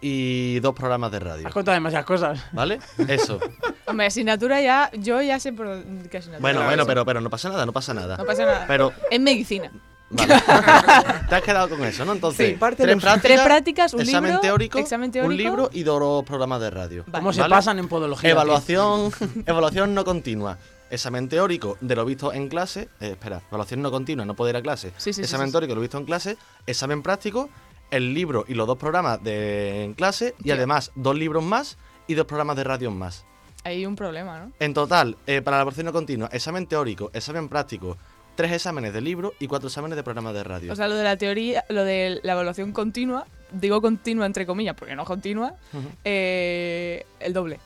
y 0.00 0.60
dos 0.60 0.74
programas 0.74 1.10
de 1.10 1.18
radio, 1.20 1.46
Has 1.48 1.52
contado 1.52 1.74
demasiadas 1.74 2.06
cosas. 2.06 2.40
¿vale? 2.52 2.78
Eso. 3.08 3.38
Hombre, 3.86 4.06
asignatura 4.06 4.60
ya, 4.60 4.90
yo 4.94 5.20
ya 5.22 5.40
sé 5.40 5.52
por 5.52 5.66
qué 6.10 6.18
asignatura. 6.18 6.38
Bueno, 6.40 6.64
bueno, 6.64 6.86
pero, 6.86 7.04
pero 7.04 7.20
no 7.20 7.30
pasa 7.30 7.48
nada, 7.48 7.66
no 7.66 7.72
pasa 7.72 7.94
nada. 7.94 8.16
No 8.16 8.24
pasa 8.24 8.44
nada. 8.44 8.64
Pero, 8.68 8.92
Es 9.10 9.18
medicina. 9.20 9.70
vale. 10.10 10.34
Te 11.28 11.34
has 11.34 11.42
quedado 11.42 11.68
con 11.68 11.84
eso, 11.84 12.04
¿no? 12.04 12.12
Entonces, 12.12 12.50
Sí, 12.50 12.54
parte 12.54 12.82
tres 12.82 12.96
prácticas, 12.96 13.22
Tres 13.22 13.40
prácticas, 13.40 13.94
un 13.94 14.00
examen 14.02 14.30
libro, 14.30 14.40
teórico, 14.40 14.78
examen 14.78 15.10
teórico. 15.10 15.30
un 15.32 15.36
libro 15.36 15.70
y 15.72 15.82
dos 15.82 16.24
programas 16.24 16.60
de 16.60 16.70
radio. 16.70 17.04
Vale. 17.06 17.20
¿Cómo 17.22 17.32
se 17.32 17.40
¿Vale? 17.40 17.54
pasan 17.54 17.78
en 17.78 17.88
podología? 17.88 18.30
Evaluación, 18.30 19.10
evaluación 19.46 19.94
no 19.94 20.04
continua. 20.04 20.58
Examen 20.90 21.28
teórico 21.28 21.76
de 21.82 21.94
lo 21.96 22.04
visto 22.06 22.32
en 22.32 22.48
clase. 22.48 22.88
eh, 23.00 23.10
espera, 23.10 23.42
evaluación 23.48 23.82
no 23.82 23.90
continua, 23.90 24.24
no 24.24 24.34
puede 24.34 24.52
ir 24.52 24.56
a 24.56 24.62
clase. 24.62 24.88
Sí, 24.96 25.12
sí, 25.12 25.12
sí, 25.14 25.20
examen 25.22 25.48
sí, 25.48 25.50
sí. 25.50 25.52
teórico 25.52 25.70
de 25.72 25.74
lo 25.74 25.80
visto 25.82 25.98
en 25.98 26.04
clase. 26.06 26.38
Examen 26.66 27.02
práctico, 27.02 27.50
el 27.90 28.14
libro 28.14 28.44
y 28.48 28.54
los 28.54 28.66
dos 28.66 28.78
programas 28.78 29.22
de 29.22 29.84
en 29.84 29.94
clase. 29.94 30.34
Y 30.42 30.50
además, 30.50 30.92
dos 30.94 31.16
libros 31.16 31.42
más 31.42 31.78
y 32.06 32.14
dos 32.14 32.26
programas 32.26 32.56
de 32.56 32.64
radio 32.64 32.90
más. 32.90 33.24
Hay 33.64 33.84
un 33.84 33.96
problema, 33.96 34.38
¿no? 34.38 34.52
En 34.60 34.72
total, 34.72 35.16
eh, 35.26 35.42
para 35.42 35.58
la 35.58 35.62
evaluación 35.62 35.86
no 35.86 35.92
continua, 35.92 36.28
examen 36.32 36.66
teórico, 36.66 37.10
examen 37.12 37.48
práctico, 37.48 37.96
tres 38.34 38.52
exámenes 38.52 38.92
de 38.92 39.00
libro 39.00 39.34
y 39.40 39.48
cuatro 39.48 39.68
exámenes 39.68 39.96
de 39.96 40.02
programas 40.02 40.32
de 40.32 40.44
radio. 40.44 40.72
O 40.72 40.76
sea, 40.76 40.88
lo 40.88 40.94
de 40.94 41.04
la 41.04 41.16
teoría, 41.16 41.64
lo 41.68 41.84
de 41.84 42.20
la 42.22 42.32
evaluación 42.32 42.72
continua, 42.72 43.26
digo 43.50 43.82
continua 43.82 44.26
entre 44.26 44.46
comillas, 44.46 44.76
porque 44.76 44.94
no 44.94 45.04
continua, 45.04 45.54
eh, 46.04 47.04
el 47.20 47.32
doble. 47.32 47.58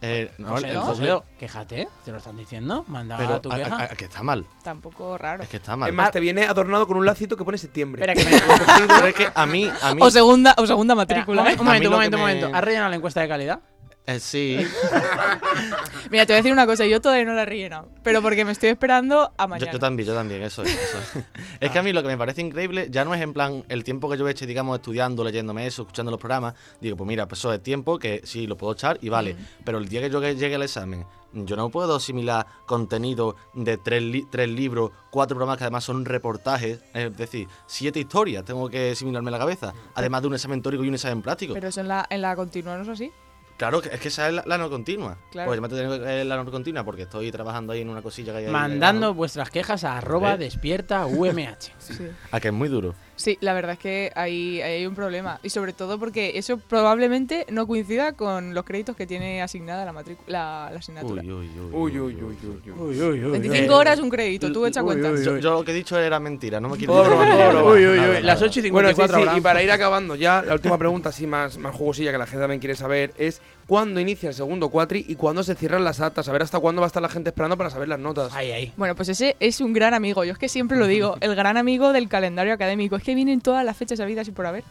Eh, 0.00 0.30
no, 0.38 0.50
José, 0.50 0.68
el- 0.70 0.76
doble- 0.76 1.22
quéjate, 1.40 1.88
te 2.04 2.12
lo 2.12 2.18
están 2.18 2.36
diciendo. 2.36 2.84
Manda 2.86 3.16
pero 3.16 3.40
tu 3.40 3.50
a- 3.50 3.56
queja. 3.56 3.76
a- 3.76 3.82
a- 3.84 3.88
que 3.88 4.04
está 4.04 4.22
mal. 4.22 4.46
Tampoco 4.62 5.18
raro. 5.18 5.42
Es 5.42 5.48
que 5.48 5.56
está 5.56 5.76
mal. 5.76 5.88
Es 5.88 5.94
más, 5.94 6.12
te 6.12 6.20
viene 6.20 6.44
adornado 6.44 6.86
con 6.86 6.96
un 6.98 7.04
lacito 7.04 7.36
que 7.36 7.44
pone 7.44 7.58
septiembre. 7.58 8.02
Espera, 8.02 8.14
que 8.14 8.30
me... 8.30 8.40
Pero 8.86 9.06
es 9.08 9.14
que 9.14 9.28
a 9.34 9.46
mí, 9.46 9.68
a 9.82 9.94
mí 9.94 10.00
O 10.02 10.10
segunda, 10.10 10.54
o 10.56 10.66
segunda 10.66 10.94
Espera, 10.94 11.18
matrícula. 11.20 11.42
un 11.42 11.48
¿eh? 11.48 11.56
momento, 11.56 11.62
un 11.62 11.68
A 11.68 11.72
mí 11.72 11.78
momento, 11.78 11.90
lo 11.90 11.90
un 11.90 11.96
momento, 11.96 12.16
un 12.16 12.22
me- 12.22 12.34
momento. 12.40 12.56
¿Has 12.58 12.64
rellenado 12.64 12.90
la 12.90 12.96
encuesta 12.96 13.20
de 13.22 13.28
calidad? 13.28 13.60
Eh, 14.08 14.20
sí. 14.20 14.58
Mira, 16.10 16.24
te 16.26 16.32
voy 16.32 16.36
a 16.38 16.42
decir 16.42 16.52
una 16.52 16.66
cosa, 16.66 16.86
yo 16.86 17.00
todavía 17.00 17.24
no 17.24 17.34
la 17.34 17.42
he 17.42 17.46
rellenado, 17.46 17.88
pero 18.02 18.22
porque 18.22 18.44
me 18.44 18.52
estoy 18.52 18.70
esperando 18.70 19.32
a 19.36 19.46
mañana. 19.46 19.70
yo 19.72 19.78
también, 19.78 20.06
yo 20.08 20.14
también, 20.14 20.42
eso 20.42 20.62
es. 20.62 20.70
eso 20.72 20.98
es. 21.60 21.70
Que 21.70 21.78
a 21.78 21.82
mí 21.82 21.92
lo 21.92 22.02
que 22.02 22.08
me 22.08 22.16
parece 22.18 22.40
increíble 22.40 22.88
ya 22.90 23.04
no 23.04 23.14
es 23.14 23.20
en 23.20 23.32
plan 23.32 23.64
el 23.68 23.84
tiempo 23.84 24.08
que 24.10 24.16
yo 24.16 24.26
he 24.26 24.30
hecho, 24.30 24.46
digamos, 24.46 24.76
estudiando, 24.78 25.22
leyéndome 25.24 25.66
eso, 25.66 25.82
escuchando 25.82 26.10
los 26.10 26.18
programas. 26.20 26.54
Digo, 26.80 26.96
pues 26.96 27.06
mira, 27.06 27.26
pues 27.28 27.38
eso 27.40 27.52
es 27.52 27.62
tiempo 27.62 27.98
que 27.98 28.22
sí 28.24 28.46
lo 28.46 28.56
puedo 28.56 28.72
echar 28.72 28.98
y 29.02 29.08
vale. 29.08 29.36
Pero 29.64 29.78
el 29.78 29.88
día 29.88 30.00
que 30.00 30.10
yo 30.10 30.20
llegue 30.22 30.54
al 30.54 30.62
examen, 30.62 31.04
yo 31.32 31.56
no 31.56 31.68
puedo 31.68 31.96
asimilar 31.96 32.46
contenido 32.66 33.36
de 33.54 33.76
tres, 33.76 34.02
li- 34.02 34.26
tres 34.30 34.48
libros, 34.48 34.90
cuatro 35.10 35.36
programas 35.36 35.58
que 35.58 35.64
además 35.64 35.84
son 35.84 36.04
reportajes, 36.06 36.80
es 36.94 37.14
decir, 37.16 37.46
siete 37.66 38.00
historias 38.00 38.44
tengo 38.44 38.70
que 38.70 38.92
asimilarme 38.92 39.28
en 39.28 39.32
la 39.32 39.38
cabeza, 39.38 39.74
además 39.94 40.22
de 40.22 40.28
un 40.28 40.34
examen 40.34 40.62
teórico 40.62 40.84
y 40.84 40.88
un 40.88 40.94
examen 40.94 41.20
práctico. 41.20 41.52
Pero 41.52 41.68
eso 41.68 41.80
en 41.82 41.88
la, 41.88 42.06
en 42.08 42.22
la 42.22 42.34
continua 42.34 42.76
no 42.76 42.82
es 42.84 42.88
así. 42.88 43.10
Claro, 43.58 43.82
que- 43.82 43.90
es 43.90 44.00
que 44.00 44.08
esa 44.08 44.28
es 44.28 44.34
la, 44.34 44.44
la 44.46 44.56
no 44.56 44.70
continua. 44.70 45.18
Claro. 45.30 45.48
Pues 45.50 45.56
yo 45.58 45.62
me 45.62 45.68
tengo 45.68 46.02
que 46.04 46.24
la 46.24 46.36
no 46.42 46.50
continua 46.50 46.84
porque 46.84 47.02
estoy 47.02 47.30
trabajando 47.30 47.72
ahí 47.74 47.82
en 47.82 47.90
una 47.90 48.00
cosilla 48.00 48.32
que 48.32 48.38
hay 48.38 48.44
ahí. 48.46 48.50
Mandando 48.52 49.12
vuestras 49.12 49.50
quejas 49.50 49.84
a 49.84 49.98
arroba 49.98 50.34
¿Eh? 50.34 50.38
despierta 50.38 51.04
UMH. 51.06 51.72
Sí. 51.78 52.08
A 52.30 52.40
que 52.40 52.48
es 52.48 52.54
muy 52.54 52.68
duro. 52.68 52.94
Sí, 53.18 53.36
la 53.40 53.52
verdad 53.52 53.72
es 53.72 53.78
que 53.80 54.12
hay, 54.14 54.62
hay 54.62 54.86
un 54.86 54.94
problema. 54.94 55.40
Y 55.42 55.50
sobre 55.50 55.72
todo 55.72 55.98
porque 55.98 56.38
eso 56.38 56.56
probablemente 56.56 57.46
no 57.50 57.66
coincida 57.66 58.12
con 58.12 58.54
los 58.54 58.64
créditos 58.64 58.94
que 58.94 59.08
tiene 59.08 59.42
asignada 59.42 59.84
la, 59.84 59.92
la, 59.92 60.70
la 60.72 60.78
asignatura. 60.78 61.20
Uy, 61.22 61.30
uy, 61.32 61.50
uy. 61.72 61.72
Uy, 61.72 61.98
uy, 61.98 62.14
uy, 62.14 62.22
uy, 62.22 62.36
uy. 62.44 62.70
Uy, 62.70 63.02
uy, 63.02 63.24
uy. 63.24 63.30
25 63.32 63.74
horas 63.76 63.98
un 63.98 64.08
crédito, 64.08 64.52
tú 64.52 64.64
echa 64.66 64.84
cuenta. 64.84 65.10
Yo, 65.20 65.38
yo 65.38 65.52
lo 65.52 65.64
que 65.64 65.72
he 65.72 65.74
dicho 65.74 65.98
era 65.98 66.20
mentira, 66.20 66.60
no 66.60 66.68
me 66.68 66.76
quiero 66.76 66.94
nada. 66.94 68.20
Las 68.20 68.40
8 68.40 68.60
y 68.60 68.70
Bueno, 68.70 68.88
sí, 68.90 68.94
54 68.94 69.32
sí, 69.32 69.38
y 69.38 69.40
para 69.40 69.62
ir 69.64 69.70
acabando 69.72 70.14
ya, 70.14 70.40
la 70.42 70.54
última 70.54 70.78
pregunta 70.78 71.08
así 71.08 71.26
más, 71.26 71.58
más 71.58 71.74
jugosilla 71.74 72.12
que 72.12 72.18
la 72.18 72.26
gente 72.26 72.40
también 72.42 72.60
quiere 72.60 72.76
saber 72.76 73.12
es 73.18 73.42
cuándo 73.66 74.00
inicia 74.00 74.28
el 74.28 74.34
segundo 74.34 74.68
cuatri 74.70 75.04
y 75.08 75.16
cuándo 75.16 75.42
se 75.42 75.54
cierran 75.54 75.84
las 75.84 76.00
actas, 76.00 76.28
a 76.28 76.32
ver 76.32 76.42
hasta 76.42 76.58
cuándo 76.58 76.80
va 76.80 76.86
a 76.86 76.88
estar 76.88 77.02
la 77.02 77.08
gente 77.08 77.30
esperando 77.30 77.56
para 77.56 77.70
saber 77.70 77.88
las 77.88 77.98
notas. 77.98 78.32
Ahí, 78.32 78.50
ahí. 78.52 78.72
Bueno, 78.76 78.94
pues 78.94 79.08
ese 79.08 79.36
es 79.40 79.60
un 79.60 79.72
gran 79.72 79.94
amigo. 79.94 80.24
Yo 80.24 80.32
es 80.32 80.38
que 80.38 80.48
siempre 80.48 80.78
lo 80.78 80.86
digo, 80.86 81.16
el 81.20 81.34
gran 81.34 81.56
amigo 81.56 81.92
del 81.92 82.08
calendario 82.08 82.54
académico. 82.54 82.96
Es 82.96 83.02
que 83.08 83.14
vienen 83.14 83.40
todas 83.40 83.64
las 83.64 83.74
fechas 83.74 83.98
habidas 84.00 84.28
y 84.28 84.32
por 84.32 84.44
haber. 84.44 84.64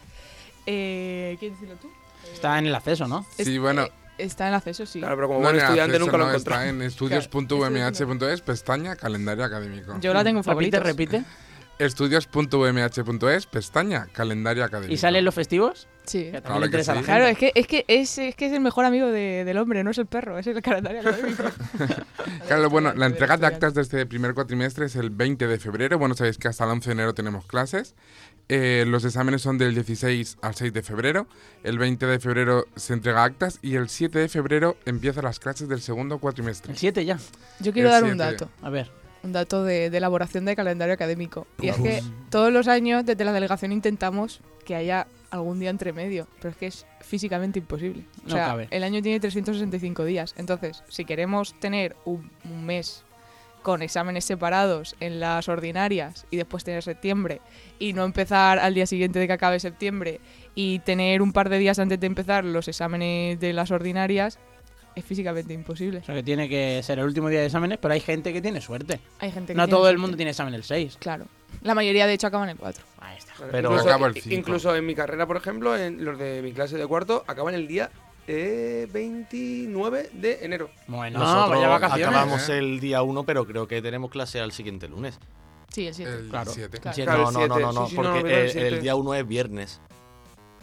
Eh, 0.68 1.38
¿Quieres 1.40 1.58
decirlo 1.60 1.80
tú? 1.82 1.90
Está 2.32 2.60
en 2.60 2.68
el 2.68 2.76
acceso, 2.76 3.08
¿no? 3.08 3.26
Es- 3.36 3.48
Sí, 3.48 3.58
bueno. 3.58 3.82
eh, 3.86 3.92
está 4.20 4.48
en 4.48 4.54
acceso, 4.54 4.86
sí. 4.86 5.00
Claro, 5.00 5.16
pero 5.16 5.28
como 5.28 5.40
No, 5.40 5.46
buen 5.46 5.56
estudiante 5.56 5.96
acceso 5.96 6.06
nunca 6.06 6.18
lo 6.18 6.24
no, 6.26 6.30
encontré. 6.30 6.54
Está 6.54 6.70
en 6.70 6.82
estudios.umh.es, 6.84 8.42
pestaña 8.42 8.96
calendario 8.96 9.44
académico. 9.44 9.98
Yo 10.02 10.14
la 10.14 10.24
tengo 10.24 10.38
en 10.42 10.44
Repite, 10.44 10.78
favoritos. 10.78 10.84
repite. 10.84 11.24
Estudios.umh.es, 11.80 13.46
pestaña 13.48 14.08
calendario 14.12 14.64
académico. 14.64 14.94
¿Y 14.94 14.98
salen 14.98 15.24
los 15.26 15.34
festivos? 15.36 15.88
Sí. 16.06 16.24
Que 16.32 16.42
Claro 16.42 16.60
que 16.62 16.66
interesa 16.66 16.92
a 16.94 16.96
la 16.96 17.02
sí. 17.02 17.06
Claro, 17.06 17.26
es 17.26 17.38
que, 17.38 17.52
es 17.54 17.68
que 17.68 17.86
es, 17.88 18.18
es 18.18 18.36
que 18.36 18.46
es 18.48 18.54
el 18.54 18.62
mejor 18.62 18.86
amigo 18.86 19.08
de- 19.08 19.44
del 19.46 19.58
hombre, 19.58 19.84
no 19.84 19.92
es 19.92 19.98
el 19.98 20.06
perro, 20.06 20.40
es 20.40 20.48
el 20.48 20.62
calendario 20.62 21.02
académico. 21.02 21.44
Claro, 22.48 22.70
bueno, 22.70 22.94
la 22.94 23.06
entrega 23.08 23.36
de 23.38 23.46
actas 23.46 23.74
de 23.74 23.82
este 23.82 24.06
primer 24.06 24.34
cuatrimestre 24.34 24.86
es 24.86 24.96
el 24.96 25.10
20 25.10 25.48
de 25.48 25.60
febrero. 25.60 26.00
Bueno, 26.00 26.16
sabéis 26.16 26.38
que 26.38 26.48
hasta 26.48 26.64
el 26.64 26.72
11 26.72 26.90
de 26.90 26.94
enero 26.94 27.14
tenemos 27.14 27.46
clases. 27.46 27.94
Eh, 28.50 28.86
los 28.88 29.04
exámenes 29.04 29.42
son 29.42 29.58
del 29.58 29.74
16 29.74 30.38
al 30.42 30.56
6 30.56 30.72
de 30.74 30.82
febrero. 30.82 31.28
El 31.64 31.78
20 31.78 32.06
de 32.06 32.20
febrero 32.20 32.66
se 32.76 32.94
entrega 32.94 33.24
actas 33.24 33.60
y 33.62 33.76
el 33.76 33.90
7 33.90 34.20
de 34.20 34.30
febrero 34.30 34.78
empiezan 34.86 35.26
las 35.26 35.40
clases 35.40 35.68
del 35.68 35.82
segundo 35.82 36.20
cuatrimestre. 36.20 36.72
El 36.72 36.78
7 36.78 37.04
ya. 37.06 37.20
Yo 37.60 37.74
quiero 37.74 37.90
El 37.90 37.94
dar 38.02 38.04
un 38.06 38.18
dato. 38.18 38.50
A 38.62 38.70
ver. 38.70 38.90
un 39.24 39.34
dato 39.34 39.64
de, 39.66 39.90
de 39.90 39.98
elaboración 39.98 40.46
de 40.46 40.56
calendario 40.56 40.94
académico. 40.94 41.46
Y 41.62 41.68
es 41.70 41.76
que 41.78 42.02
todos 42.30 42.54
los 42.54 42.68
años 42.70 43.06
desde 43.06 43.26
la 43.26 43.34
delegación 43.34 43.74
intentamos 43.74 44.40
que 44.64 44.76
haya 44.76 45.08
algún 45.30 45.60
día 45.60 45.70
entre 45.70 45.92
medio, 45.92 46.26
pero 46.38 46.52
es 46.52 46.56
que 46.58 46.68
es 46.68 46.86
físicamente 47.02 47.60
imposible. 47.60 48.06
O 48.26 48.30
No 48.30 48.36
sea, 48.36 48.46
cabe. 48.48 48.68
el 48.72 48.84
año 48.84 49.02
tiene 49.02 49.20
365 49.20 50.06
días. 50.06 50.34
Entonces, 50.38 50.84
si 50.88 51.04
queremos 51.04 51.54
tener 51.60 51.98
un, 52.06 52.32
un 52.46 52.66
mes 52.66 53.04
con 53.68 53.82
exámenes 53.82 54.24
separados 54.24 54.96
en 55.02 55.20
las 55.20 55.50
ordinarias 55.50 56.26
y 56.32 56.38
después 56.38 56.64
tener 56.64 56.82
septiembre 56.84 57.42
y 57.80 57.92
no 57.92 58.06
empezar 58.06 58.60
al 58.60 58.74
día 58.74 58.86
siguiente 58.86 59.20
de 59.20 59.28
que 59.28 59.34
acabe 59.34 59.60
septiembre 59.60 60.22
y 60.56 60.80
tener 60.80 61.22
un 61.22 61.34
par 61.34 61.50
de 61.50 61.58
días 61.58 61.78
antes 61.78 62.00
de 62.00 62.08
empezar 62.08 62.46
los 62.46 62.70
exámenes 62.70 63.42
de 63.42 63.52
las 63.52 63.70
ordinarias, 63.72 64.40
es 64.96 65.04
físicamente 65.04 65.54
imposible. 65.54 65.98
O 66.00 66.04
sea 66.06 66.16
que 66.16 66.24
tiene 66.24 66.48
que 66.48 66.82
ser 66.82 67.00
el 67.00 67.04
último 67.04 67.28
día 67.28 67.42
de 67.42 67.48
exámenes, 67.48 67.78
pero 67.78 67.94
hay 67.94 68.00
gente 68.00 68.32
que 68.32 68.42
tiene 68.42 68.62
suerte. 68.62 69.02
Hay 69.20 69.32
gente 69.34 69.52
que 69.52 69.58
No 69.58 69.66
tiene 69.66 69.78
todo 69.78 69.90
el 69.90 69.96
suerte. 69.96 70.02
mundo 70.02 70.16
tiene 70.16 70.32
examen 70.32 70.54
el 70.54 70.64
6. 70.64 70.96
Claro. 71.02 71.26
La 71.62 71.76
mayoría, 71.76 72.08
de 72.08 72.14
hecho, 72.14 72.28
acaban 72.28 72.48
el 72.48 72.56
4. 72.56 72.86
Ahí 73.02 73.18
está. 73.18 73.34
Pero- 73.52 73.70
incluso, 73.72 73.90
Acabo 73.90 74.06
el 74.06 74.14
cinco. 74.14 74.34
incluso 74.34 74.76
en 74.78 74.86
mi 74.86 74.96
carrera, 74.96 75.28
por 75.28 75.36
ejemplo, 75.36 75.78
en 75.78 76.06
los 76.06 76.18
de 76.18 76.42
mi 76.42 76.54
clase 76.54 76.78
de 76.78 76.88
cuarto, 76.88 77.26
acaban 77.28 77.54
el 77.54 77.68
día 77.68 77.92
eh, 78.28 78.88
29 78.92 80.10
de 80.14 80.40
enero. 80.46 80.70
Bueno, 80.88 81.20
Nosotros 81.20 81.50
vaya 81.52 81.68
vacaciones. 81.68 82.08
acabamos 82.08 82.50
¿eh? 82.50 82.58
el 82.60 82.80
día 82.80 83.02
1, 83.02 83.24
pero 83.24 83.46
creo 83.46 83.68
que 83.68 83.82
tenemos 83.82 84.12
clase 84.12 84.40
al 84.40 84.52
siguiente 84.52 84.88
lunes. 84.88 85.20
Sí, 85.70 85.88
el 85.88 85.94
7. 85.94 86.12
El 86.12 86.30
Claro. 86.30 86.52
7. 86.54 86.78
Claro. 86.80 86.96
Siete. 86.96 87.12
Claro, 87.12 87.32
no, 87.32 87.40
no, 87.40 87.48
no, 87.48 87.60
no, 87.60 87.72
no, 87.74 87.86
Sí, 87.88 87.96
sí, 87.96 88.02
no, 88.02 88.14
porque 88.14 88.46
el 88.52 88.58
el 88.76 88.82
día 88.82 88.96
1 88.96 89.14
es 89.16 89.28
viernes. 89.28 89.82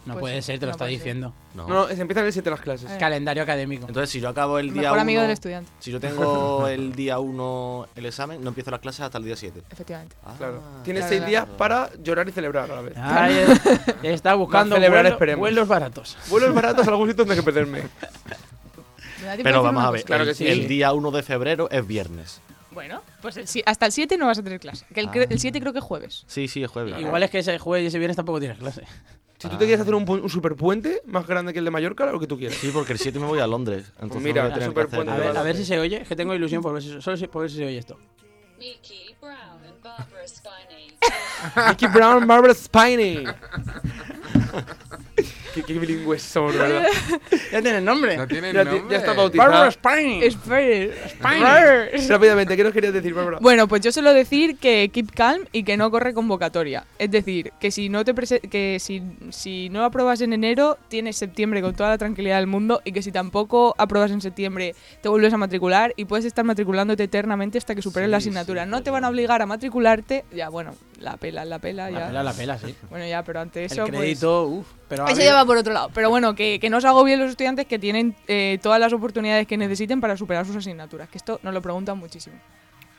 No 0.05 0.13
Pues 0.13 0.21
puede 0.21 0.41
sí, 0.41 0.45
ser, 0.47 0.59
te 0.59 0.65
lo 0.67 0.71
no 0.71 0.71
está 0.73 0.85
diciendo. 0.85 1.33
No. 1.55 1.67
No, 1.67 1.73
no, 1.73 1.87
se 1.87 1.99
empiezan 1.99 2.25
el 2.25 2.31
7 2.33 2.47
las 2.51 2.61
clases. 2.61 2.91
Eh. 2.91 2.97
Calendario 2.99 3.41
académico. 3.41 3.87
Entonces, 3.87 4.09
si 4.11 4.19
yo 4.21 4.29
acabo 4.29 4.59
el 4.59 4.71
día 4.71 4.83
Mejor 4.83 4.97
1. 4.97 5.01
amigo 5.01 5.21
del 5.23 5.31
estudiante, 5.31 5.71
Si 5.79 5.91
yo 5.91 5.99
tengo 5.99 6.67
el 6.69 6.93
día 6.95 7.17
1 7.17 7.87
el 7.95 8.05
examen, 8.05 8.43
no 8.43 8.49
empiezo 8.49 8.69
las 8.69 8.81
clases 8.81 9.01
hasta 9.01 9.17
el 9.17 9.23
día 9.23 9.35
7. 9.35 9.63
efectivamente. 9.71 10.15
Ah, 10.23 10.35
Claro. 10.37 10.61
Tienes 10.83 11.01
Claro, 11.01 11.09
seis 11.09 11.19
claro. 11.21 11.29
días 11.29 11.45
para 11.57 11.89
llorar 12.03 12.29
y 12.29 12.31
celebrar 12.31 12.69
a 12.69 12.75
la 12.75 12.81
vez. 12.81 12.93
Ahí 12.97 13.35
es- 14.03 14.13
está 14.13 14.35
buscando 14.35 14.75
celebrar, 14.75 15.01
vuelos, 15.03 15.11
esperemos. 15.13 15.39
vuelos 15.39 15.67
baratos. 15.67 16.17
Vuelos 16.29 16.53
baratos 16.53 16.87
a 16.87 16.91
algún 16.91 17.07
sitio 17.09 17.25
donde 17.25 17.35
que 17.41 17.43
perderme. 17.43 17.81
¿Me 19.21 19.25
da 19.27 19.33
tiempo 19.35 19.43
Pero 19.43 19.63
vamos 19.63 19.83
a 19.83 19.89
ver? 19.91 20.03
Claro 20.03 20.23
el, 20.23 20.29
que 20.29 20.35
sí. 20.35 20.47
el 20.47 20.67
día 20.67 20.93
1 20.93 21.09
de 21.11 21.23
febrero 21.23 21.67
es 21.71 21.87
viernes. 21.87 22.41
Bueno, 22.71 23.01
pues 23.21 23.37
el 23.37 23.47
si- 23.47 23.63
hasta 23.65 23.85
el 23.85 23.91
7 23.93 24.17
no 24.17 24.27
vas 24.27 24.37
a 24.37 24.43
tener 24.43 24.59
clase. 24.59 24.85
Que 24.93 24.99
el, 24.99 25.07
Ah. 25.07 25.25
el 25.29 25.39
7 25.39 25.59
creo 25.61 25.71
que 25.73 25.79
es 25.79 25.85
jueves. 25.85 26.25
Sí, 26.27 26.47
sí, 26.47 26.61
es 26.61 26.69
jueves. 26.69 26.99
Igual 26.99 27.23
es 27.23 27.31
que 27.31 27.39
ese 27.39 27.57
jueves 27.57 27.85
y 27.85 27.87
ese 27.87 27.97
viernes 27.97 28.17
tampoco 28.17 28.39
tienes 28.39 28.57
clase. 28.59 28.83
Si 29.45 29.49
tú 29.51 29.57
te 29.57 29.65
quieres 29.65 29.79
hacer 29.81 29.93
un, 29.95 30.05
pu- 30.05 30.21
un 30.21 30.29
superpuente 30.29 31.01
más 31.05 31.25
grande 31.27 31.53
que 31.53 31.59
el 31.59 31.65
de 31.65 31.71
Mallorca, 31.71 32.05
lo 32.11 32.19
que 32.19 32.27
tú 32.27 32.37
quieras. 32.37 32.57
Sí, 32.57 32.71
porque 32.73 32.93
el 32.93 32.99
7 32.99 33.19
me 33.19 33.27
voy 33.27 33.39
a 33.39 33.47
Londres. 33.47 33.91
Entonces 34.01 34.21
mira, 34.23 34.41
voy 34.43 34.51
a 34.51 34.53
tener 34.55 34.69
que 34.69 34.71
súper 34.71 34.85
hacer- 34.87 34.95
puente 34.97 35.13
A 35.13 35.17
ver, 35.17 35.37
a 35.37 35.43
ver 35.43 35.55
si 35.55 35.65
se 35.65 35.79
oye. 35.79 36.01
Es 36.01 36.07
que 36.07 36.15
tengo 36.15 36.33
ilusión 36.33 36.61
por 36.61 36.73
ver 36.73 36.81
si, 36.81 36.99
solo 37.01 37.15
si- 37.17 37.27
por 37.27 37.41
ver 37.43 37.51
si 37.51 37.57
se 37.57 37.65
oye 37.65 37.77
esto. 37.77 37.97
Mickey 38.57 39.15
Brown 39.21 39.63
and 39.65 39.83
Barbara 39.83 40.27
Spiney. 40.27 40.97
Mickey 41.69 41.87
Brown, 41.89 42.25
Barbara 42.27 42.53
Spiney. 42.53 43.25
qué, 45.55 45.63
qué 45.63 45.79
bilingües 45.79 46.21
somos, 46.21 46.55
¿verdad? 46.57 46.85
Ya 47.51 47.61
tiene 47.61 47.81
nombre. 47.81 48.17
No 48.17 48.27
tiene 48.27 48.51
Ya, 48.53 48.63
nombre. 48.63 48.83
ya 48.91 48.97
está 48.97 49.13
bautizado. 49.13 49.49
Barbara 49.49 49.71
Spine. 49.71 50.25
Espera. 50.25 50.93
Rápidamente, 52.09 52.55
¿qué 52.57 52.63
nos 52.63 52.73
querías 52.73 52.93
decir, 52.93 53.13
Bárbara? 53.13 53.37
Bueno, 53.41 53.67
pues 53.67 53.81
yo 53.81 53.91
suelo 53.91 54.13
decir 54.13 54.57
que 54.57 54.89
keep 54.93 55.11
calm 55.13 55.45
y 55.51 55.63
que 55.63 55.77
no 55.77 55.89
corre 55.91 56.13
convocatoria. 56.13 56.85
Es 56.99 57.11
decir, 57.11 57.51
que 57.59 57.71
si 57.71 57.89
no 57.89 58.03
te 58.03 58.13
que 58.49 58.77
si, 58.79 59.01
si 59.29 59.69
no 59.69 59.83
apruebas 59.83 60.21
en 60.21 60.33
enero, 60.33 60.77
tienes 60.87 61.17
septiembre 61.17 61.61
con 61.61 61.75
toda 61.75 61.89
la 61.89 61.97
tranquilidad 61.97 62.37
del 62.37 62.47
mundo 62.47 62.81
y 62.83 62.91
que 62.91 63.01
si 63.01 63.11
tampoco 63.11 63.75
apruebas 63.77 64.11
en 64.11 64.21
septiembre, 64.21 64.75
te 65.01 65.09
vuelves 65.09 65.33
a 65.33 65.37
matricular 65.37 65.93
y 65.95 66.05
puedes 66.05 66.25
estar 66.25 66.43
matriculándote 66.45 67.03
eternamente 67.03 67.57
hasta 67.57 67.75
que 67.75 67.81
superes 67.81 68.07
Sí, 68.07 68.11
la 68.11 68.19
sí, 68.19 68.29
asignatura. 68.29 68.65
no 68.65 68.83
te 68.83 68.91
van 68.91 69.03
a 69.05 69.09
obligar 69.09 69.41
a 69.41 69.45
matricularte, 69.45 70.25
ya 70.33 70.49
bueno, 70.49 70.75
la 70.99 71.17
pela, 71.17 71.45
la 71.45 71.59
pela, 71.59 71.89
ya. 71.89 71.99
La 71.99 72.07
pela, 72.07 72.23
la 72.23 72.33
pela, 72.33 72.57
sí. 72.57 72.75
Bueno, 72.89 73.05
ya, 73.05 73.23
pero 73.23 73.41
ante 73.41 73.65
eso 73.65 73.85
El 73.85 73.91
pues, 73.91 73.99
crédito, 73.99 74.43
uff. 74.47 74.67
Pero 74.87 75.07
eso 75.07 75.21
ya 75.21 75.33
va 75.33 75.45
por 75.45 75.57
otro 75.57 75.73
lado. 75.73 75.89
Pero 75.93 76.09
bueno, 76.09 76.35
que, 76.35 76.59
que 76.59 76.69
no 76.69 76.77
os 76.77 76.85
agobien 76.85 77.19
los 77.19 77.29
estudiantes 77.29 77.65
que 77.65 77.79
tienen 77.79 78.15
eh, 78.27 78.59
todas 78.61 78.79
las 78.79 78.93
oportunidades 78.93 79.47
que 79.47 79.57
necesiten 79.57 80.01
para 80.01 80.17
superar 80.17 80.45
sus 80.45 80.55
asignaturas. 80.55 81.09
Que 81.09 81.17
esto 81.17 81.39
nos 81.43 81.53
lo 81.53 81.61
preguntan 81.61 81.97
muchísimo. 81.97 82.35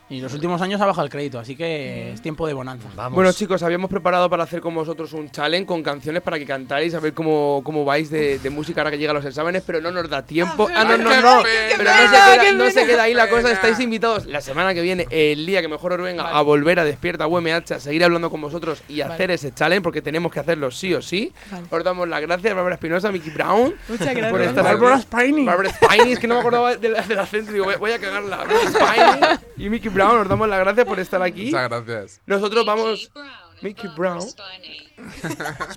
Y 0.08 0.20
los 0.20 0.32
últimos 0.34 0.62
años 0.62 0.80
ha 0.80 0.86
bajado 0.86 1.04
el 1.04 1.10
crédito, 1.10 1.40
así 1.40 1.56
que 1.56 2.12
es 2.12 2.22
tiempo 2.22 2.46
de 2.46 2.52
bonanza. 2.52 2.88
Vamos. 2.94 3.16
Bueno, 3.16 3.32
chicos, 3.32 3.64
habíamos 3.64 3.90
preparado 3.90 4.30
para 4.30 4.44
hacer 4.44 4.60
con 4.60 4.72
vosotros 4.72 5.12
un 5.14 5.28
challenge 5.32 5.66
con 5.66 5.82
canciones 5.82 6.22
para 6.22 6.38
que 6.38 6.46
cantáis, 6.46 6.94
a 6.94 7.00
ver 7.00 7.12
cómo, 7.12 7.60
cómo 7.64 7.84
vais 7.84 8.08
de, 8.08 8.38
de 8.38 8.50
música 8.50 8.82
ahora 8.82 8.92
que 8.92 8.98
llegan 8.98 9.16
los 9.16 9.24
exámenes, 9.24 9.64
pero 9.66 9.80
no 9.80 9.90
nos 9.90 10.08
da 10.08 10.22
tiempo. 10.24 10.68
Ah, 10.72 10.84
no, 10.84 10.96
no, 10.96 11.10
qué 11.10 11.16
no. 11.20 11.42
pena, 11.42 11.74
Pero 11.76 11.90
no 11.90 12.00
se, 12.02 12.40
queda, 12.40 12.52
no 12.52 12.70
se 12.70 12.86
queda 12.86 13.02
ahí 13.02 13.14
la 13.14 13.28
cosa. 13.28 13.50
Estáis 13.50 13.80
invitados 13.80 14.26
la 14.26 14.40
semana 14.40 14.74
que 14.74 14.80
viene, 14.82 15.08
el 15.10 15.44
día 15.44 15.60
que 15.60 15.66
mejor 15.66 15.94
os 15.94 16.00
venga, 16.02 16.28
a 16.28 16.40
volver 16.42 16.78
a 16.78 16.84
Despierta 16.84 17.26
UMH, 17.26 17.72
a 17.72 17.80
seguir 17.80 18.04
hablando 18.04 18.30
con 18.30 18.40
vosotros 18.40 18.84
y 18.88 19.00
a 19.00 19.06
Vale. 19.06 19.14
hacer 19.14 19.30
ese 19.32 19.52
challenge, 19.52 19.82
porque 19.82 20.02
tenemos 20.02 20.30
que 20.30 20.38
hacerlo 20.38 20.70
sí 20.70 20.94
o 20.94 21.02
sí. 21.02 21.32
Vale. 21.50 21.66
Os 21.68 21.82
damos 21.82 22.06
las 22.08 22.20
gracias, 22.20 22.54
Bárbara 22.54 22.76
Espinosa, 22.76 23.10
Mickey 23.10 23.32
Brown. 23.32 23.74
Muchas 23.88 24.06
gracias. 24.14 24.30
Por 24.30 24.40
estar 24.40 24.62
Barbara 24.62 24.94
aquí. 24.98 25.02
Spiney. 25.02 25.44
Barbara 25.44 25.70
Spiney, 25.70 26.12
es 26.12 26.18
que 26.20 26.28
no 26.28 26.34
me 26.34 26.40
acordaba 26.40 26.76
del, 26.76 26.94
del 26.94 27.18
acento, 27.18 27.50
digo, 27.50 27.66
voy, 27.80 27.90
a 27.90 27.98
cagarla. 27.98 28.36
Barbara 28.36 28.70
Spiney 28.70 29.66
y 29.66 29.68
Mickey 29.68 29.90
Brown, 29.96 30.20
os 30.20 30.28
damos 30.28 30.48
las 30.48 30.60
gracias 30.60 30.86
por 30.86 31.00
estar 31.00 31.22
aquí. 31.22 31.46
Muchas 31.46 31.68
gracias. 31.68 32.22
Nosotros 32.26 32.66
vamos. 32.66 33.10
Mickey 33.14 33.14
Brown 33.14 33.22
and 33.22 33.62
Mickey 33.62 33.88
Brown. 33.96 34.20
Spiney. 34.20 34.90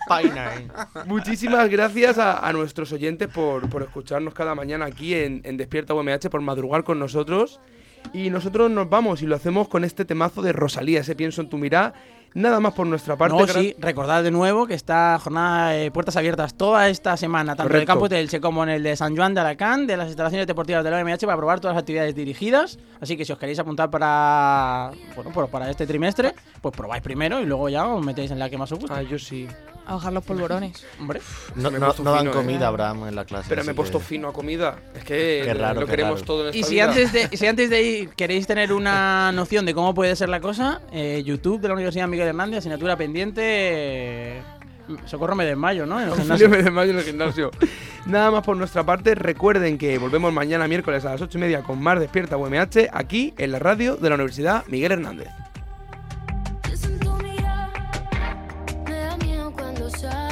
Spiner. 0.04 1.06
Muchísimas 1.06 1.70
gracias 1.70 2.18
a, 2.18 2.46
a 2.46 2.52
nuestros 2.52 2.92
oyentes 2.92 3.30
por, 3.30 3.70
por 3.70 3.84
escucharnos 3.84 4.34
cada 4.34 4.54
mañana 4.54 4.86
aquí 4.86 5.14
en, 5.16 5.42
en 5.46 5.56
Despierta 5.56 5.94
UMH, 5.94 6.30
por 6.30 6.42
madrugar 6.42 6.84
con 6.84 7.00
nosotros. 7.00 7.62
Y 8.14 8.30
nosotros 8.30 8.72
nos 8.72 8.90
vamos 8.90 9.22
y 9.22 9.26
lo 9.26 9.36
hacemos 9.36 9.68
con 9.68 9.84
este 9.84 10.06
temazo 10.06 10.42
de 10.42 10.52
Rosalía, 10.52 11.02
ese 11.02 11.16
pienso 11.16 11.42
en 11.42 11.50
tu 11.50 11.58
mirada. 11.58 11.94
Nada 12.36 12.60
más 12.60 12.74
por 12.74 12.86
nuestra 12.86 13.18
parte. 13.18 13.36
No, 13.36 13.48
sí, 13.48 13.76
recordad 13.80 14.22
de 14.22 14.30
nuevo 14.30 14.68
que 14.68 14.76
esta 14.76 15.18
jornada 15.20 15.72
de 15.72 15.90
puertas 15.90 16.16
abiertas 16.16 16.54
toda 16.54 16.88
esta 16.88 17.18
semana, 17.18 17.56
tanto 17.56 17.64
en 17.64 17.68
el 17.68 17.72
Correcto. 17.72 17.94
campus 17.94 18.10
de 18.10 18.20
Elche 18.20 18.40
como 18.40 18.62
en 18.64 18.70
el 18.70 18.84
de 18.84 18.96
San 18.96 19.16
Juan 19.16 19.34
de 19.34 19.42
Alacant, 19.42 19.88
de 19.88 19.98
las 19.98 20.08
instalaciones 20.08 20.46
deportivas 20.46 20.84
de 20.84 20.92
la 20.92 21.02
OMH, 21.02 21.22
para 21.22 21.38
probar 21.38 21.60
todas 21.60 21.76
las 21.76 21.82
actividades 21.82 22.14
dirigidas. 22.14 22.78
Así 23.02 23.18
que 23.18 23.26
si 23.26 23.32
os 23.32 23.40
queréis 23.40 23.58
apuntar 23.58 23.90
para 23.90 24.92
bueno, 25.16 25.48
para 25.48 25.72
este 25.72 25.88
trimestre, 25.88 26.36
pues 26.62 26.76
probáis 26.76 27.02
primero 27.02 27.42
y 27.42 27.46
luego 27.46 27.68
ya 27.68 27.88
os 27.88 28.06
metéis 28.06 28.30
en 28.30 28.38
la 28.38 28.48
que 28.48 28.60
más 28.60 28.72
os 28.72 28.80
guste. 28.80 28.96
Ah, 28.96 29.02
yo 29.02 29.18
sí. 29.18 29.48
A 29.90 29.94
bajar 29.96 30.14
los 30.14 30.24
polvorones. 30.24 30.86
Hombre, 31.00 31.20
No, 31.56 31.72
no- 31.72 31.94
dan 31.94 32.28
eh. 32.28 32.32
comida, 32.32 32.68
Abraham, 32.68 33.08
en 33.08 33.16
la 33.16 33.26
clase. 33.26 33.48
Pero 33.50 33.64
me 33.64 33.72
he 33.72 33.76
puesto 33.76 33.98
que- 34.00 34.06
fino 34.06 34.28
a 34.30 34.34
comida. 34.34 34.76
Es 34.94 35.04
que 35.04 35.42
Qué 35.44 35.54
raro, 35.56 35.82
lo 35.82 35.86
qué 35.88 35.92
queremos 35.94 36.14
raro. 36.20 36.26
todo 36.26 36.42
en 36.44 36.48
esta 36.50 36.58
y 36.60 36.64
si 36.64 36.76
vida. 36.76 36.86
antes, 36.90 37.12
de, 37.12 37.28
si 37.38 37.48
antes 37.48 37.70
de 37.72 37.82
ir 37.84 38.10
queréis 38.12 38.46
tener 38.46 38.72
una 38.72 39.32
noción 39.32 39.66
de 39.66 39.74
cómo 39.74 39.94
puede 39.96 40.16
ser 40.16 40.30
la 40.30 40.40
cosa, 40.42 40.82
eh, 40.92 41.24
YouTube 41.26 41.60
de 41.60 41.68
la 41.70 41.74
Universidad 41.74 42.08
Miguel 42.08 42.28
Hernández, 42.28 42.60
asignatura 42.60 42.96
pendiente. 42.98 43.42
eh, 43.44 44.42
Socorro 45.06 45.36
me 45.36 45.46
desmayo, 45.46 45.86
¿no? 45.86 46.00
En 46.02 46.10
el 46.10 46.16
gimnasio. 46.16 46.50
me 46.50 46.58
desmayo 46.64 46.92
en 46.92 46.98
el 46.98 47.04
gimnasio. 47.04 47.52
Nada 48.08 48.32
más 48.32 48.44
por 48.44 48.58
nuestra 48.58 48.84
parte. 48.84 49.14
Recuerden 49.16 49.78
que 49.78 49.98
volvemos 50.00 50.34
mañana 50.34 50.68
miércoles 50.68 51.06
a 51.06 51.12
las 51.12 51.22
8 51.22 51.38
y 51.38 51.42
media 51.42 51.62
con 51.62 51.80
más 51.82 52.00
Despierta 52.00 52.38
UMH 52.38 52.90
aquí 52.92 53.34
en 53.38 53.52
la 53.52 53.60
radio 53.60 53.98
de 53.98 54.10
la 54.10 54.16
Universidad 54.16 54.66
Miguel 54.68 54.92
Hernández. 54.94 55.28
time. 60.02 60.29